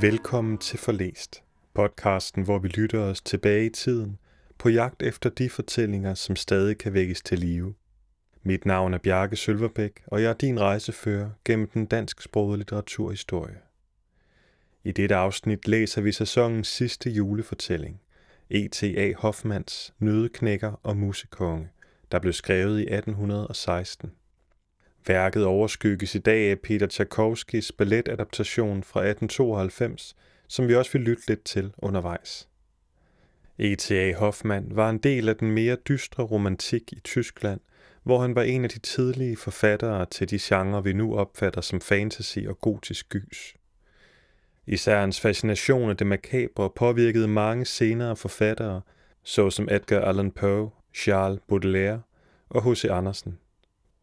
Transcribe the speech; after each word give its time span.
Velkommen 0.00 0.58
til 0.58 0.78
Forlæst, 0.78 1.42
podcasten, 1.74 2.42
hvor 2.42 2.58
vi 2.58 2.68
lytter 2.68 3.00
os 3.00 3.20
tilbage 3.20 3.66
i 3.66 3.70
tiden 3.70 4.18
på 4.58 4.68
jagt 4.68 5.02
efter 5.02 5.30
de 5.30 5.50
fortællinger, 5.50 6.14
som 6.14 6.36
stadig 6.36 6.78
kan 6.78 6.92
vækkes 6.94 7.22
til 7.22 7.38
live. 7.38 7.74
Mit 8.42 8.66
navn 8.66 8.94
er 8.94 8.98
Bjarke 8.98 9.36
Sølverbæk, 9.36 10.02
og 10.06 10.22
jeg 10.22 10.28
er 10.28 10.34
din 10.34 10.60
rejsefører 10.60 11.30
gennem 11.44 11.68
den 11.68 11.86
dansksprogede 11.86 12.58
litteraturhistorie. 12.58 13.58
I 14.84 14.92
dette 14.92 15.16
afsnit 15.16 15.68
læser 15.68 16.00
vi 16.00 16.12
sæsonens 16.12 16.68
sidste 16.68 17.10
julefortælling, 17.10 18.00
E.T.A. 18.50 19.12
Hoffmanns 19.18 19.94
Nødeknækker 19.98 20.72
og 20.82 20.96
Musekonge, 20.96 21.68
der 22.12 22.18
blev 22.18 22.32
skrevet 22.32 22.78
i 22.78 22.82
1816. 22.82 24.12
Værket 25.06 25.44
overskygges 25.44 26.14
i 26.14 26.18
dag 26.18 26.50
af 26.50 26.58
Peter 26.58 26.86
Tchaikovskis 26.86 27.72
balletadaptation 27.72 28.82
fra 28.82 29.00
1892, 29.00 30.16
som 30.48 30.68
vi 30.68 30.74
også 30.74 30.92
vil 30.92 31.02
lytte 31.02 31.22
lidt 31.28 31.44
til 31.44 31.72
undervejs. 31.78 32.48
E.T.A. 33.58 34.14
Hoffmann 34.14 34.76
var 34.76 34.90
en 34.90 34.98
del 34.98 35.28
af 35.28 35.36
den 35.36 35.50
mere 35.50 35.76
dystre 35.88 36.22
romantik 36.22 36.92
i 36.92 37.00
Tyskland, 37.00 37.60
hvor 38.02 38.20
han 38.20 38.34
var 38.34 38.42
en 38.42 38.64
af 38.64 38.70
de 38.70 38.78
tidlige 38.78 39.36
forfattere 39.36 40.06
til 40.06 40.30
de 40.30 40.38
genrer, 40.42 40.80
vi 40.80 40.92
nu 40.92 41.16
opfatter 41.16 41.60
som 41.60 41.80
fantasy 41.80 42.38
og 42.38 42.60
gotisk 42.60 43.08
gys. 43.08 43.54
Især 44.66 45.00
hans 45.00 45.20
fascination 45.20 45.90
af 45.90 45.96
det 45.96 46.06
makabre 46.06 46.70
påvirkede 46.70 47.28
mange 47.28 47.64
senere 47.64 48.16
forfattere, 48.16 48.80
såsom 49.22 49.68
Edgar 49.70 50.00
Allan 50.00 50.30
Poe, 50.30 50.70
Charles 50.94 51.40
Baudelaire 51.48 52.02
og 52.48 52.72
H.C. 52.72 52.84
Andersen. 52.84 53.38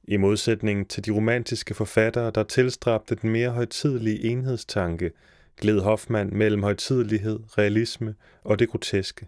I 0.07 0.17
modsætning 0.17 0.89
til 0.89 1.05
de 1.05 1.11
romantiske 1.11 1.73
forfattere, 1.73 2.31
der 2.31 2.43
tilstræbte 2.43 3.15
den 3.15 3.29
mere 3.29 3.49
højtidelige 3.49 4.23
enhedstanke, 4.23 5.11
gled 5.57 5.79
Hoffmann 5.79 6.37
mellem 6.37 6.63
højtidelighed, 6.63 7.39
realisme 7.57 8.15
og 8.43 8.59
det 8.59 8.69
groteske. 8.69 9.27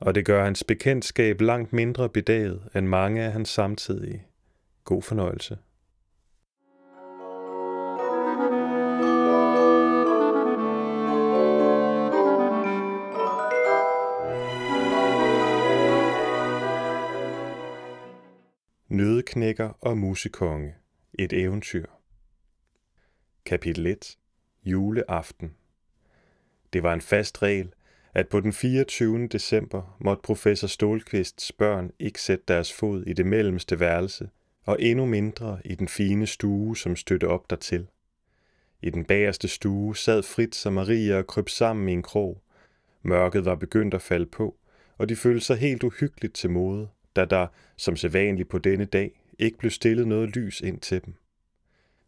Og 0.00 0.14
det 0.14 0.24
gør 0.24 0.44
hans 0.44 0.64
bekendtskab 0.64 1.40
langt 1.40 1.72
mindre 1.72 2.08
bedaget 2.08 2.62
end 2.74 2.86
mange 2.86 3.22
af 3.22 3.32
hans 3.32 3.48
samtidige. 3.48 4.26
God 4.84 5.02
fornøjelse. 5.02 5.58
Nødeknækker 18.90 19.68
og 19.80 19.98
musekonge. 19.98 20.74
Et 21.14 21.32
eventyr. 21.32 21.86
Kapitel 23.44 23.86
1. 23.86 24.18
Juleaften. 24.64 25.54
Det 26.72 26.82
var 26.82 26.94
en 26.94 27.00
fast 27.00 27.42
regel, 27.42 27.72
at 28.14 28.28
på 28.28 28.40
den 28.40 28.52
24. 28.52 29.26
december 29.26 29.96
måtte 30.00 30.22
professor 30.22 30.66
Stålkvists 30.68 31.52
børn 31.52 31.90
ikke 31.98 32.22
sætte 32.22 32.44
deres 32.48 32.72
fod 32.72 33.02
i 33.06 33.12
det 33.12 33.26
mellemste 33.26 33.80
værelse, 33.80 34.30
og 34.64 34.82
endnu 34.82 35.06
mindre 35.06 35.60
i 35.64 35.74
den 35.74 35.88
fine 35.88 36.26
stue, 36.26 36.76
som 36.76 36.96
støtte 36.96 37.28
op 37.28 37.50
dertil. 37.50 37.86
I 38.82 38.90
den 38.90 39.04
bagerste 39.04 39.48
stue 39.48 39.96
sad 39.96 40.22
Fritz 40.22 40.66
og 40.66 40.72
Maria 40.72 41.18
og 41.18 41.26
kryb 41.26 41.48
sammen 41.48 41.88
i 41.88 41.92
en 41.92 42.02
krog. 42.02 42.42
Mørket 43.02 43.44
var 43.44 43.54
begyndt 43.54 43.94
at 43.94 44.02
falde 44.02 44.26
på, 44.26 44.56
og 44.98 45.08
de 45.08 45.16
følte 45.16 45.46
sig 45.46 45.56
helt 45.56 45.82
uhyggeligt 45.82 46.34
til 46.34 46.50
mode, 46.50 46.88
da 47.16 47.24
der, 47.24 47.46
som 47.76 47.96
sædvanligt 47.96 48.48
på 48.48 48.58
denne 48.58 48.84
dag, 48.84 49.20
ikke 49.38 49.58
blev 49.58 49.70
stillet 49.70 50.08
noget 50.08 50.36
lys 50.36 50.60
ind 50.60 50.80
til 50.80 51.04
dem. 51.04 51.14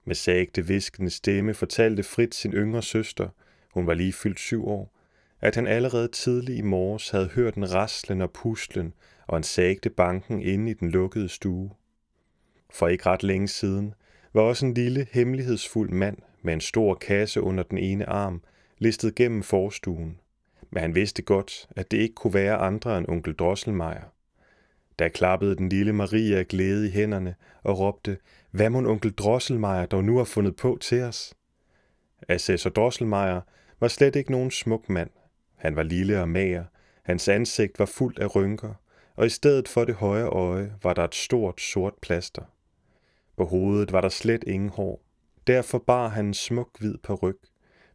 Med 0.04 0.14
sagte 0.14 0.66
viskende 0.66 1.10
stemme 1.10 1.54
fortalte 1.54 2.02
Frit 2.02 2.34
sin 2.34 2.52
yngre 2.52 2.82
søster, 2.82 3.28
hun 3.74 3.86
var 3.86 3.94
lige 3.94 4.12
fyldt 4.12 4.40
syv 4.40 4.68
år, 4.68 4.98
at 5.40 5.54
han 5.54 5.66
allerede 5.66 6.08
tidlig 6.08 6.56
i 6.56 6.62
morges 6.62 7.10
havde 7.10 7.28
hørt 7.28 7.54
en 7.54 7.74
raslen 7.74 8.20
og 8.20 8.30
puslen 8.30 8.94
og 9.26 9.36
en 9.36 9.42
sagte 9.42 9.90
banken 9.90 10.42
inde 10.42 10.70
i 10.70 10.74
den 10.74 10.90
lukkede 10.90 11.28
stue. 11.28 11.70
For 12.70 12.88
ikke 12.88 13.06
ret 13.06 13.22
længe 13.22 13.48
siden 13.48 13.94
var 14.32 14.42
også 14.42 14.66
en 14.66 14.74
lille, 14.74 15.06
hemmelighedsfuld 15.10 15.90
mand 15.90 16.18
med 16.42 16.52
en 16.52 16.60
stor 16.60 16.94
kasse 16.94 17.40
under 17.40 17.62
den 17.62 17.78
ene 17.78 18.08
arm 18.08 18.42
listet 18.78 19.14
gennem 19.14 19.42
forstuen, 19.42 20.20
men 20.70 20.80
han 20.80 20.94
vidste 20.94 21.22
godt, 21.22 21.68
at 21.70 21.90
det 21.90 21.98
ikke 21.98 22.14
kunne 22.14 22.34
være 22.34 22.56
andre 22.56 22.98
end 22.98 23.08
onkel 23.08 23.34
Drosselmeier. 23.34 24.12
Der 25.02 25.08
klappede 25.08 25.56
den 25.56 25.68
lille 25.68 25.92
Maria 25.92 26.44
glæde 26.48 26.88
i 26.88 26.90
hænderne 26.90 27.34
og 27.62 27.78
råbte, 27.78 28.18
hvad 28.50 28.70
må 28.70 28.78
onkel 28.90 29.12
Drosselmeier 29.12 29.86
dog 29.86 30.04
nu 30.04 30.16
har 30.16 30.24
fundet 30.24 30.56
på 30.56 30.78
til 30.80 31.02
os? 31.02 31.34
Assessor 32.28 32.70
Drosselmeier 32.70 33.40
var 33.80 33.88
slet 33.88 34.16
ikke 34.16 34.30
nogen 34.30 34.50
smuk 34.50 34.88
mand. 34.88 35.10
Han 35.56 35.76
var 35.76 35.82
lille 35.82 36.20
og 36.20 36.28
mager, 36.28 36.64
hans 37.02 37.28
ansigt 37.28 37.78
var 37.78 37.84
fuldt 37.84 38.18
af 38.18 38.36
rynker, 38.36 38.74
og 39.16 39.26
i 39.26 39.28
stedet 39.28 39.68
for 39.68 39.84
det 39.84 39.94
højre 39.94 40.28
øje 40.28 40.72
var 40.82 40.92
der 40.92 41.04
et 41.04 41.14
stort 41.14 41.60
sort 41.60 41.94
plaster. 42.02 42.42
På 43.36 43.44
hovedet 43.44 43.92
var 43.92 44.00
der 44.00 44.08
slet 44.08 44.44
ingen 44.44 44.70
hår. 44.70 45.02
Derfor 45.46 45.78
bar 45.78 46.08
han 46.08 46.26
en 46.26 46.34
smuk 46.34 46.78
hvid 46.78 46.98
peruk, 46.98 47.36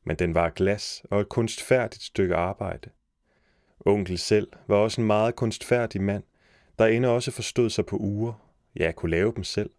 men 0.03 0.15
den 0.15 0.35
var 0.35 0.49
glas 0.49 1.03
og 1.11 1.21
et 1.21 1.29
kunstfærdigt 1.29 2.03
stykke 2.03 2.35
arbejde. 2.35 2.89
Onkel 3.79 4.17
selv 4.17 4.47
var 4.67 4.75
også 4.75 5.01
en 5.01 5.07
meget 5.07 5.35
kunstfærdig 5.35 6.01
mand, 6.01 6.23
der 6.79 6.85
endnu 6.85 7.09
også 7.09 7.31
forstod 7.31 7.69
sig 7.69 7.85
på 7.85 7.97
uger, 7.97 8.33
ja, 8.75 8.91
kunne 8.91 9.11
lave 9.11 9.33
dem 9.35 9.43
selv. 9.43 9.69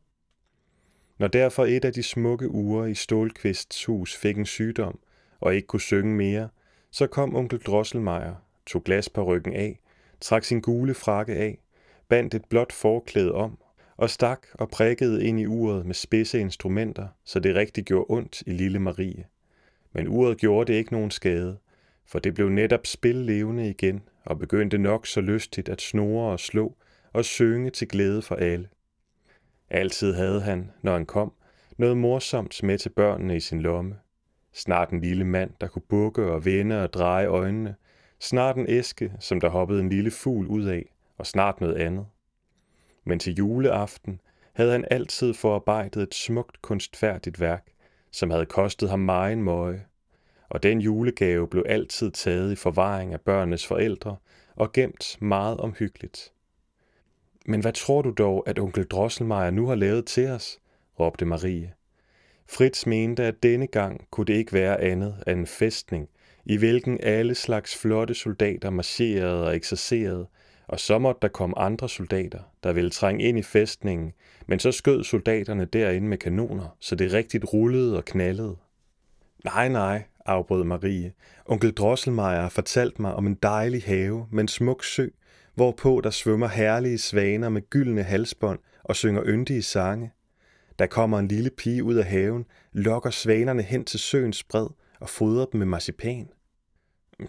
Når 1.19 1.29
derfor 1.29 1.65
et 1.65 1.85
af 1.85 1.93
de 1.93 2.03
smukke 2.03 2.51
uger 2.51 2.87
i 2.87 2.95
Stålkvists 2.95 3.85
hus 3.85 4.17
fik 4.17 4.39
en 4.39 4.47
sygdom 4.47 4.99
og 5.41 5.55
ikke 5.55 5.67
kunne 5.67 5.81
synge 5.81 6.15
mere, 6.15 6.49
så 6.91 7.07
kom 7.07 7.37
onkel 7.37 7.59
Drosselmeier, 7.59 8.35
tog 8.67 8.85
glasperrykken 8.85 9.55
af, 9.55 9.81
trak 10.21 10.45
sin 10.45 10.61
gule 10.61 10.95
frakke 10.95 11.35
af, 11.35 11.59
bandt 12.09 12.35
et 12.35 12.45
blåt 12.45 12.73
forklæde 12.73 13.33
om 13.33 13.59
og 13.97 14.11
stak 14.11 14.47
og 14.55 14.71
prikkede 14.71 15.25
ind 15.25 15.41
i 15.41 15.47
uret 15.47 15.87
med 15.87 15.95
spidse 15.95 16.41
instrumenter, 16.41 17.09
så 17.25 17.41
det 17.41 17.55
rigtig 17.55 17.85
gjorde 17.85 18.07
ondt 18.09 18.43
i 18.47 18.51
lille 18.51 18.79
Marie. 18.79 19.25
Men 19.93 20.09
uret 20.09 20.39
gjorde 20.39 20.73
det 20.73 20.79
ikke 20.79 20.93
nogen 20.93 21.11
skade, 21.11 21.59
for 22.07 22.19
det 22.19 22.35
blev 22.35 22.49
netop 22.49 22.87
spillevende 22.87 23.71
igen 23.71 24.03
og 24.25 24.39
begyndte 24.39 24.79
nok 24.79 25.07
så 25.07 25.21
lystigt 25.21 25.69
at 25.69 25.81
snore 25.81 26.33
og 26.33 26.41
slå 26.41 26.77
og 27.13 27.25
synge 27.25 27.71
til 27.71 27.89
glæde 27.89 28.23
for 28.23 28.35
alle. 28.35 28.69
Altid 29.71 30.15
havde 30.15 30.41
han, 30.41 30.71
når 30.83 30.93
han 30.93 31.07
kom, 31.07 31.33
noget 31.77 31.97
morsomt 31.97 32.63
med 32.63 32.79
til 32.79 32.89
børnene 32.89 33.37
i 33.37 33.41
sin 33.41 33.61
lomme. 33.61 33.97
Snart 34.53 34.91
en 34.91 35.01
lille 35.01 35.25
mand, 35.25 35.51
der 35.61 35.67
kunne 35.67 35.83
bukke 35.89 36.23
og 36.33 36.45
vende 36.45 36.83
og 36.83 36.93
dreje 36.93 37.27
øjnene. 37.27 37.75
Snart 38.21 38.57
en 38.57 38.67
æske, 38.69 39.13
som 39.21 39.41
der 39.41 39.49
hoppede 39.49 39.81
en 39.81 39.89
lille 39.89 40.11
fugl 40.11 40.47
ud 40.47 40.65
af, 40.65 40.93
og 41.19 41.27
snart 41.27 41.61
noget 41.61 41.75
andet. 41.75 42.07
Men 43.05 43.19
til 43.19 43.35
juleaften 43.35 44.21
havde 44.53 44.73
han 44.73 44.85
altid 44.91 45.35
forarbejdet 45.35 46.03
et 46.03 46.15
smukt 46.15 46.63
kunstfærdigt 46.63 47.41
værk, 47.41 47.67
som 48.13 48.31
havde 48.31 48.47
kostet 48.47 48.91
ham 48.91 49.01
meget 49.01 49.39
møje, 49.39 49.87
og 50.49 50.63
den 50.63 50.81
julegave 50.81 51.49
blev 51.49 51.65
altid 51.67 52.11
taget 52.11 52.53
i 52.53 52.57
forvaring 52.57 53.13
af 53.13 53.21
børnenes 53.21 53.67
forældre 53.67 54.17
og 54.57 54.73
gemt 54.73 55.17
meget 55.21 55.61
omhyggeligt. 55.61 56.33
Men 57.51 57.61
hvad 57.61 57.73
tror 57.73 58.03
du 58.03 58.11
dog, 58.11 58.45
at 58.47 58.59
onkel 58.59 58.85
Drosselmeier 58.85 59.51
nu 59.51 59.67
har 59.67 59.75
lavet 59.75 60.07
til 60.07 60.29
os? 60.29 60.59
råbte 61.01 61.25
Marie. 61.25 61.73
Fritz 62.47 62.87
mente, 62.87 63.25
at 63.25 63.43
denne 63.43 63.67
gang 63.67 64.07
kunne 64.11 64.27
det 64.27 64.35
ikke 64.35 64.53
være 64.53 64.81
andet 64.81 65.23
end 65.27 65.41
en 65.41 65.47
festning, 65.47 66.09
i 66.45 66.57
hvilken 66.57 66.99
alle 67.03 67.35
slags 67.35 67.77
flotte 67.77 68.15
soldater 68.15 68.71
marcherede 68.71 69.47
og 69.47 69.57
eksercerede, 69.57 70.27
og 70.67 70.81
så 70.81 70.99
måtte 70.99 71.19
der 71.23 71.29
komme 71.29 71.59
andre 71.59 71.89
soldater, 71.89 72.41
der 72.63 72.73
ville 72.73 72.91
trænge 72.91 73.25
ind 73.25 73.39
i 73.39 73.43
festningen, 73.43 74.13
men 74.47 74.59
så 74.59 74.73
skød 74.73 75.05
soldaterne 75.05 75.65
derinde 75.65 76.09
med 76.09 76.19
kanoner, 76.19 76.77
så 76.81 76.95
det 76.95 77.13
rigtigt 77.13 77.45
rullede 77.53 77.97
og 77.97 78.05
knaldede. 78.05 78.57
Nej, 79.45 79.69
nej, 79.69 80.03
afbrød 80.27 80.65
Marie. 80.65 81.13
Onkel 81.47 81.73
Drosselmeier 81.73 82.41
har 82.41 82.49
fortalt 82.49 82.99
mig 82.99 83.15
om 83.15 83.27
en 83.27 83.35
dejlig 83.35 83.83
have 83.83 84.27
med 84.31 84.41
en 84.41 84.49
smuk 84.49 84.85
sø, 84.85 85.09
hvorpå 85.59 86.01
der 86.05 86.11
svømmer 86.11 86.49
herlige 86.49 86.99
svaner 86.99 87.49
med 87.49 87.71
gyldne 87.71 88.03
halsbånd 88.03 88.59
og 88.85 88.97
synger 88.97 89.23
yndige 89.27 89.63
sange. 89.63 90.13
Der 90.79 90.87
kommer 90.87 91.19
en 91.19 91.29
lille 91.29 91.51
pige 91.51 91.85
ud 91.85 91.95
af 91.95 92.05
haven, 92.05 92.45
lokker 92.73 93.11
svanerne 93.11 93.63
hen 93.63 93.85
til 93.85 94.01
søens 94.01 94.45
bred 94.45 94.67
og 95.01 95.09
fodrer 95.09 95.45
dem 95.45 95.59
med 95.59 95.67
marcipan. 95.67 96.29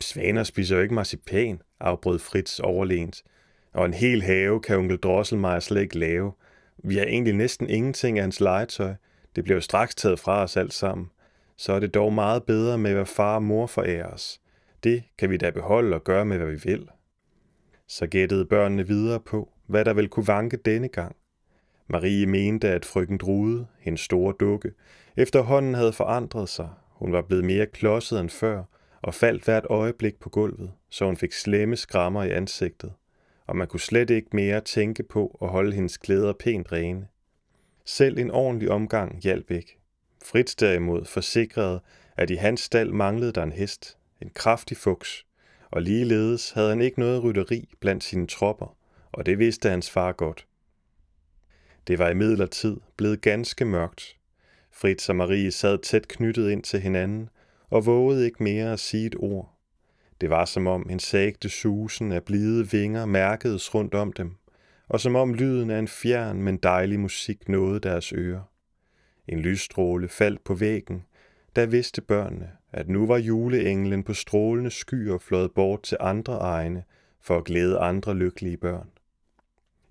Svaner 0.01 0.43
spiser 0.43 0.75
jo 0.75 0.81
ikke 0.81 0.93
marcipan, 0.93 1.61
afbrød 1.79 2.19
Fritz 2.19 2.59
overlænt. 2.59 3.23
Og 3.73 3.85
en 3.85 3.93
hel 3.93 4.23
have 4.23 4.61
kan 4.61 4.77
onkel 4.77 4.97
Drosselmeier 4.97 5.59
slet 5.59 5.81
ikke 5.81 5.99
lave. 5.99 6.31
Vi 6.83 6.97
har 6.97 7.05
egentlig 7.05 7.33
næsten 7.33 7.69
ingenting 7.69 8.17
af 8.17 8.23
hans 8.23 8.39
legetøj. 8.39 8.93
Det 9.35 9.43
bliver 9.43 9.57
jo 9.57 9.61
straks 9.61 9.95
taget 9.95 10.19
fra 10.19 10.43
os 10.43 10.57
alt 10.57 10.73
sammen. 10.73 11.09
Så 11.57 11.73
er 11.73 11.79
det 11.79 11.93
dog 11.93 12.13
meget 12.13 12.43
bedre 12.43 12.77
med, 12.77 12.93
hvad 12.93 13.05
far 13.05 13.35
og 13.35 13.43
mor 13.43 13.67
forærer 13.67 14.07
os. 14.07 14.41
Det 14.83 15.03
kan 15.17 15.29
vi 15.29 15.37
da 15.37 15.49
beholde 15.49 15.95
og 15.95 16.03
gøre 16.03 16.25
med, 16.25 16.37
hvad 16.37 16.47
vi 16.47 16.59
vil. 16.63 16.89
Så 17.91 18.07
gættede 18.07 18.45
børnene 18.45 18.88
videre 18.88 19.19
på, 19.19 19.51
hvad 19.65 19.86
der 19.86 19.94
ville 19.94 20.09
kunne 20.09 20.27
vanke 20.27 20.57
denne 20.57 20.88
gang. 20.88 21.15
Marie 21.88 22.25
mente, 22.25 22.69
at 22.69 22.86
frøken 22.86 23.18
Drude, 23.18 23.68
hendes 23.80 24.01
store 24.01 24.33
dukke, 24.39 24.71
efterhånden 25.18 25.74
havde 25.74 25.94
forandret 25.94 26.50
sig. 26.50 26.69
Hun 26.89 27.12
var 27.12 27.21
blevet 27.21 27.45
mere 27.45 27.65
klodset 27.65 28.19
end 28.19 28.30
før, 28.30 28.63
og 29.01 29.13
faldt 29.13 29.45
hvert 29.45 29.65
øjeblik 29.69 30.19
på 30.19 30.30
gulvet, 30.30 30.71
så 30.89 31.06
hun 31.06 31.18
fik 31.18 31.33
slemme 31.33 31.75
skrammer 31.75 32.24
i 32.24 32.31
ansigtet, 32.31 32.94
og 33.47 33.56
man 33.56 33.68
kunne 33.68 33.80
slet 33.80 34.09
ikke 34.09 34.30
mere 34.33 34.62
tænke 34.62 35.03
på 35.03 35.38
at 35.41 35.50
holde 35.50 35.75
hendes 35.75 35.97
klæder 35.97 36.33
pænt 36.33 36.71
rene. 36.71 37.07
Selv 37.86 38.18
en 38.18 38.31
ordentlig 38.31 38.71
omgang 38.71 39.19
hjalp 39.21 39.51
ikke. 39.51 39.80
Fritz 40.24 40.56
derimod 40.56 41.06
forsikrede, 41.06 41.81
at 42.18 42.30
i 42.30 42.36
hans 42.36 42.62
stald 42.62 42.91
manglede 42.91 43.31
der 43.31 43.44
en 43.44 43.51
hest, 43.51 43.97
en 44.21 44.30
kraftig 44.30 44.77
fuks, 44.77 45.25
og 45.71 45.81
ligeledes 45.81 46.51
havde 46.51 46.69
han 46.69 46.81
ikke 46.81 47.00
noget 47.00 47.24
rytteri 47.24 47.69
blandt 47.80 48.04
sine 48.04 48.27
tropper, 48.27 48.77
og 49.12 49.25
det 49.25 49.39
vidste 49.39 49.69
hans 49.69 49.89
far 49.89 50.12
godt. 50.12 50.45
Det 51.88 52.00
var 52.00 52.10
i 52.10 52.13
midlertid 52.13 52.77
blevet 52.98 53.21
ganske 53.21 53.66
mørkt. 53.66 54.18
Fritz 54.71 55.10
og 55.10 55.16
Marie 55.16 55.51
sad 55.51 55.77
tæt 55.77 56.07
knyttet 56.07 56.50
ind 56.50 56.63
til 56.63 56.80
hinanden 56.80 57.30
og 57.69 57.86
vågede 57.86 58.25
ikke 58.25 58.44
mere 58.44 58.74
at 58.74 58.80
sige 58.80 59.06
et 59.06 59.16
ord. 59.19 59.56
Det 60.21 60.30
var 60.30 60.45
som 60.45 60.68
om 60.68 60.89
en 60.89 61.00
sagte 61.00 61.50
susen 61.50 62.12
af 62.12 62.24
blide 62.24 62.72
vinger 62.72 63.06
mærkedes 63.06 63.75
rundt 63.75 63.94
om 63.94 64.13
dem, 64.13 64.36
og 64.88 65.00
som 65.00 65.15
om 65.15 65.33
lyden 65.33 65.69
af 65.69 65.80
en 65.80 65.88
fjern, 65.88 66.44
men 66.44 66.57
dejlig 66.57 67.00
musik 67.00 67.50
nåede 67.50 67.80
deres 67.80 68.13
ører. 68.13 68.51
En 69.27 69.39
lysstråle 69.39 70.07
faldt 70.07 70.44
på 70.44 70.54
væggen, 70.54 71.04
da 71.59 71.65
vidste 71.65 72.01
børnene, 72.01 72.51
at 72.71 72.89
nu 72.89 73.07
var 73.07 73.17
juleenglen 73.17 74.03
på 74.03 74.13
strålende 74.13 74.71
skyer 74.71 75.17
fløjet 75.17 75.51
bort 75.51 75.83
til 75.83 75.97
andre 76.00 76.33
egne 76.38 76.83
for 77.21 77.38
at 77.38 77.45
glæde 77.45 77.79
andre 77.79 78.13
lykkelige 78.13 78.57
børn. 78.57 78.89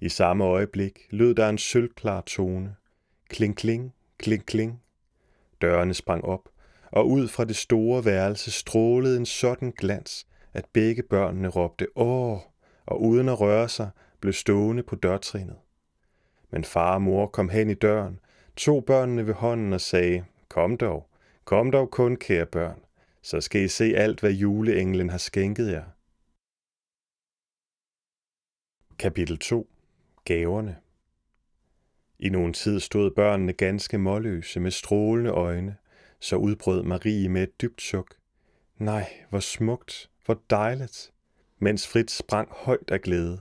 I 0.01 0.09
samme 0.09 0.45
øjeblik 0.45 0.99
lød 1.11 1.35
der 1.35 1.49
en 1.49 1.59
sølvklar 1.59 2.21
tone. 2.21 2.75
Kling, 3.29 3.57
kling, 3.57 3.95
kling, 4.19 4.47
kling. 4.47 4.83
Dørene 5.61 5.95
sprang 5.95 6.25
op, 6.25 6.49
og 6.91 7.09
ud 7.09 7.29
fra 7.29 7.45
det 7.45 7.57
store 7.57 8.05
værelse 8.05 8.51
strålede 8.51 9.17
en 9.17 9.27
sådan 9.27 9.71
glans, 9.71 10.27
at 10.53 10.65
begge 10.73 11.03
børnene 11.03 11.49
råbte 11.49 11.87
åh, 11.97 12.39
og 12.87 13.03
uden 13.03 13.29
at 13.29 13.41
røre 13.41 13.69
sig, 13.69 13.91
blev 14.21 14.33
stående 14.33 14.83
på 14.83 14.97
dørtrinet. 14.97 15.57
Men 16.51 16.65
far 16.65 16.95
og 16.95 17.03
mor 17.03 17.27
kom 17.27 17.49
hen 17.49 17.71
i 17.71 17.75
døren, 17.75 18.21
tog 18.57 18.85
børnene 18.85 19.27
ved 19.27 19.35
hånden 19.35 19.73
og 19.73 19.81
sagde, 19.81 20.25
kom 20.49 20.77
dog, 20.77 21.09
kom 21.49 21.71
dog 21.71 21.91
kun, 21.91 22.17
kære 22.17 22.47
børn, 22.47 22.81
så 23.23 23.41
skal 23.41 23.63
I 23.63 23.69
se 23.69 23.85
alt, 23.97 24.21
hvad 24.21 24.33
juleenglen 24.33 25.11
har 25.11 25.19
skænket 25.19 25.73
jer. 25.73 25.85
Kapitel 28.99 29.39
2 29.39 29.71
Gaverne 30.25 30.77
I 32.19 32.29
nogen 32.29 32.53
tid 32.53 32.81
stod 32.81 33.11
børnene 33.11 33.53
ganske 33.53 33.99
målløse 33.99 34.61
med 34.61 34.71
strålende 34.71 35.31
øjne, 35.31 35.77
så 36.21 36.37
udbrød 36.37 36.83
Marie 36.83 37.29
med 37.29 37.43
et 37.43 37.61
dybt 37.61 37.83
suk. 37.83 38.15
Nej, 38.77 39.09
hvor 39.31 39.41
smukt, 39.41 40.11
hvor 40.25 40.41
dejligt, 40.51 41.13
mens 41.59 41.89
Fritz 41.89 42.19
sprang 42.19 42.49
højt 42.53 42.91
af 42.91 43.01
glæde. 43.01 43.41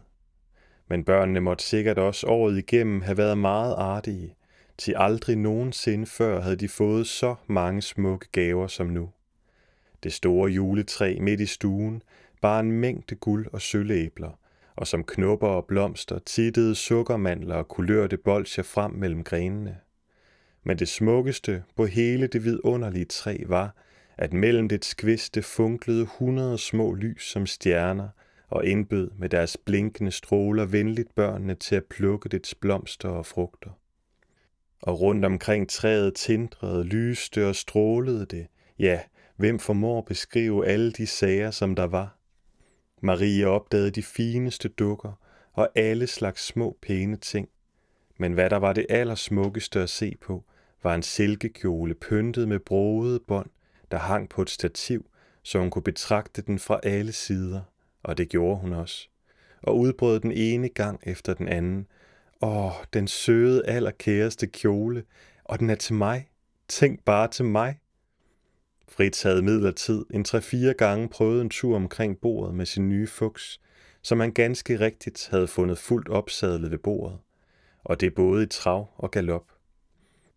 Men 0.88 1.04
børnene 1.04 1.40
måtte 1.40 1.64
sikkert 1.64 1.98
også 1.98 2.28
året 2.28 2.58
igennem 2.58 3.02
have 3.02 3.18
været 3.18 3.38
meget 3.38 3.76
artige, 3.76 4.37
til 4.78 4.94
aldrig 4.98 5.36
nogensinde 5.36 6.06
før 6.06 6.42
havde 6.42 6.56
de 6.56 6.70
fået 6.70 7.08
så 7.08 7.36
mange 7.48 7.82
smukke 7.82 8.28
gaver 8.32 8.68
som 8.68 8.88
nu. 8.88 9.10
Det 10.04 10.14
store 10.14 10.52
juletræ 10.52 11.18
midt 11.22 11.40
i 11.40 11.46
stuen 11.46 12.02
bar 12.42 12.60
en 12.60 12.72
mængde 12.72 13.16
guld 13.16 13.48
og 13.54 13.62
sølvæbler, 13.62 14.40
og 14.76 14.88
som 14.88 15.04
knopper 15.04 15.48
og 15.48 15.66
blomster 15.66 16.20
tittede 16.20 16.76
sukkermandler 16.76 17.56
og 17.56 17.68
kulørte 17.68 18.18
bolcher 18.18 18.64
frem 18.64 18.92
mellem 18.92 19.24
grenene. 19.24 19.78
Men 20.64 20.80
det 20.80 20.88
smukkeste 20.88 21.64
på 21.76 21.86
hele 21.86 22.28
det 22.28 22.44
vidunderlige 22.44 23.06
træ 23.06 23.38
var, 23.46 23.76
at 24.18 24.34
mellem 24.34 24.70
dets 24.70 24.94
kviste 24.94 25.42
funklede 25.42 26.06
hundrede 26.06 26.58
små 26.58 26.94
lys 26.94 27.24
som 27.24 27.46
stjerner 27.46 28.10
og 28.50 28.66
indbød 28.66 29.12
med 29.18 29.30
deres 29.30 29.58
blinkende 29.58 30.12
stråler 30.12 30.66
venligt 30.66 31.16
børnene 31.16 31.56
til 31.56 31.76
at 31.76 31.86
plukke 31.86 32.30
dets 32.30 32.56
blomster 32.56 33.10
og 33.10 33.26
frugter. 33.26 33.70
Og 34.82 35.02
rundt 35.02 35.26
omkring 35.26 35.70
træet 35.70 36.16
tindrede, 36.16 36.84
lyste 36.84 37.48
og 37.48 37.56
strålede 37.56 38.26
det. 38.26 38.48
Ja, 38.80 39.00
hvem 39.36 39.60
formår 39.60 40.02
beskrive 40.02 40.68
alle 40.68 40.92
de 40.92 41.08
sager, 41.08 41.52
som 41.52 41.76
der 41.76 41.88
var? 41.88 42.18
Marie 43.02 43.48
opdagede 43.48 43.92
de 43.92 44.04
fineste 44.04 44.70
dukker 44.70 45.20
og 45.54 45.70
alle 45.76 46.08
slags 46.08 46.46
små 46.46 46.78
pæne 46.82 47.18
ting. 47.18 47.50
Men 48.20 48.34
hvad 48.34 48.50
der 48.50 48.58
var 48.58 48.74
det 48.74 48.86
allersmukkeste 48.90 49.80
at 49.80 49.90
se 49.90 50.16
på, 50.22 50.44
var 50.84 50.96
en 50.96 51.04
silkekjole 51.04 51.94
pyntet 51.94 52.48
med 52.48 52.60
broede 52.60 53.20
bånd, 53.28 53.50
der 53.92 53.98
hang 53.98 54.30
på 54.30 54.42
et 54.42 54.50
stativ, 54.50 55.10
så 55.44 55.60
hun 55.60 55.70
kunne 55.70 55.84
betragte 55.84 56.42
den 56.42 56.60
fra 56.60 56.80
alle 56.84 57.12
sider, 57.12 57.62
og 58.04 58.18
det 58.18 58.30
gjorde 58.30 58.60
hun 58.60 58.74
også. 58.74 59.10
Og 59.64 59.80
udbrød 59.80 60.20
den 60.20 60.32
ene 60.32 60.70
gang 60.70 61.00
efter 61.04 61.34
den 61.34 61.48
anden. 61.48 61.88
Åh, 62.42 62.72
den 62.94 63.08
søde, 63.08 63.66
allerkæreste 63.66 64.48
kjole, 64.48 65.04
og 65.44 65.60
den 65.60 65.70
er 65.70 65.76
til 65.76 65.94
mig. 65.94 66.30
Tænk 66.68 67.04
bare 67.06 67.28
til 67.28 67.46
mig. 67.46 67.80
Fritz 68.88 69.24
havde 69.24 69.42
midlertid 69.42 70.06
en 70.14 70.24
tre-fire 70.24 70.74
gange 70.74 71.10
prøvet 71.10 71.42
en 71.42 71.50
tur 71.50 71.76
omkring 71.76 72.20
bordet 72.20 72.56
med 72.56 72.66
sin 72.66 72.90
nye 72.90 73.08
fuks, 73.08 73.60
som 74.02 74.20
han 74.20 74.32
ganske 74.32 74.80
rigtigt 74.80 75.28
havde 75.32 75.48
fundet 75.48 75.78
fuldt 75.78 76.10
opsadlet 76.10 76.72
ved 76.72 76.78
bordet, 76.78 77.18
og 77.84 78.00
det 78.02 78.16
både 78.16 78.44
i 78.44 78.48
trav 78.48 78.90
og 78.96 79.12
galop. 79.12 79.46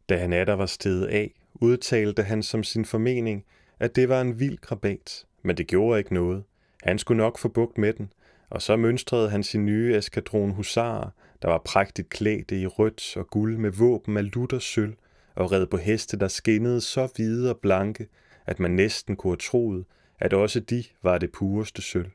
Da 0.09 0.17
han 0.17 0.33
atter 0.33 0.55
var 0.55 0.67
steget 0.67 1.07
af, 1.07 1.35
udtalte 1.55 2.23
han 2.23 2.43
som 2.43 2.65
sin 2.65 2.85
formening, 2.85 3.45
at 3.81 3.97
det 3.97 4.09
var 4.09 4.21
en 4.21 4.41
vild 4.41 4.59
krabat, 4.59 5.27
men 5.43 5.57
det 5.57 5.67
gjorde 5.67 5.99
ikke 5.99 6.15
noget. 6.15 6.45
Han 6.83 6.99
skulle 6.99 7.19
nok 7.19 7.39
få 7.39 7.49
bugt 7.49 7.79
med 7.79 7.93
den, 7.93 8.13
og 8.51 8.63
så 8.63 8.77
mønstrede 8.77 9.31
han 9.31 9.43
sin 9.43 9.67
nye 9.67 9.97
eskadron 9.97 10.51
husarer, 10.51 11.11
der 11.43 11.49
var 11.49 11.63
prægtigt 11.65 12.09
klædte 12.09 12.61
i 12.61 12.67
rødt 12.67 13.17
og 13.17 13.27
guld 13.27 13.57
med 13.57 13.71
våben 13.71 14.17
af 14.17 14.35
lutter 14.35 14.59
sølv, 14.59 14.95
og 15.35 15.53
red 15.53 15.67
på 15.67 15.77
heste, 15.77 16.19
der 16.19 16.29
skinnede 16.29 16.81
så 16.81 17.09
hvide 17.17 17.51
og 17.51 17.59
blanke, 17.59 18.09
at 18.47 18.61
man 18.61 18.71
næsten 18.71 19.17
kunne 19.17 19.31
have 19.31 19.37
troet, 19.37 19.85
at 20.19 20.33
også 20.33 20.61
de 20.61 20.85
var 21.03 21.19
det 21.19 21.33
pureste 21.33 21.83
sølv. 21.83 22.11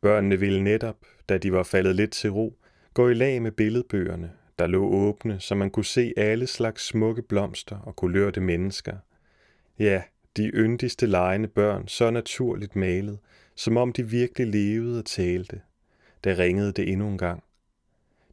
Børnene 0.00 0.40
ville 0.40 0.64
netop, 0.64 0.96
da 1.28 1.38
de 1.38 1.52
var 1.52 1.62
faldet 1.62 1.96
lidt 1.96 2.10
til 2.10 2.30
ro, 2.30 2.58
gå 2.94 3.08
i 3.08 3.14
lag 3.14 3.42
med 3.42 3.52
billedbøgerne, 3.52 4.32
der 4.58 4.66
lå 4.66 4.84
åbne, 4.84 5.40
så 5.40 5.54
man 5.54 5.70
kunne 5.70 5.84
se 5.84 6.12
alle 6.16 6.46
slags 6.46 6.86
smukke 6.86 7.22
blomster 7.22 7.76
og 7.78 7.96
kulørte 7.96 8.40
mennesker. 8.40 8.96
Ja, 9.78 10.02
de 10.36 10.48
yndigste 10.48 11.06
lejende 11.06 11.48
børn, 11.48 11.88
så 11.88 12.10
naturligt 12.10 12.76
malet, 12.76 13.18
som 13.54 13.76
om 13.76 13.92
de 13.92 14.08
virkelig 14.08 14.46
levede 14.46 14.98
og 14.98 15.04
talte. 15.04 15.60
Der 16.24 16.38
ringede 16.38 16.72
det 16.72 16.92
endnu 16.92 17.08
en 17.08 17.18
gang. 17.18 17.42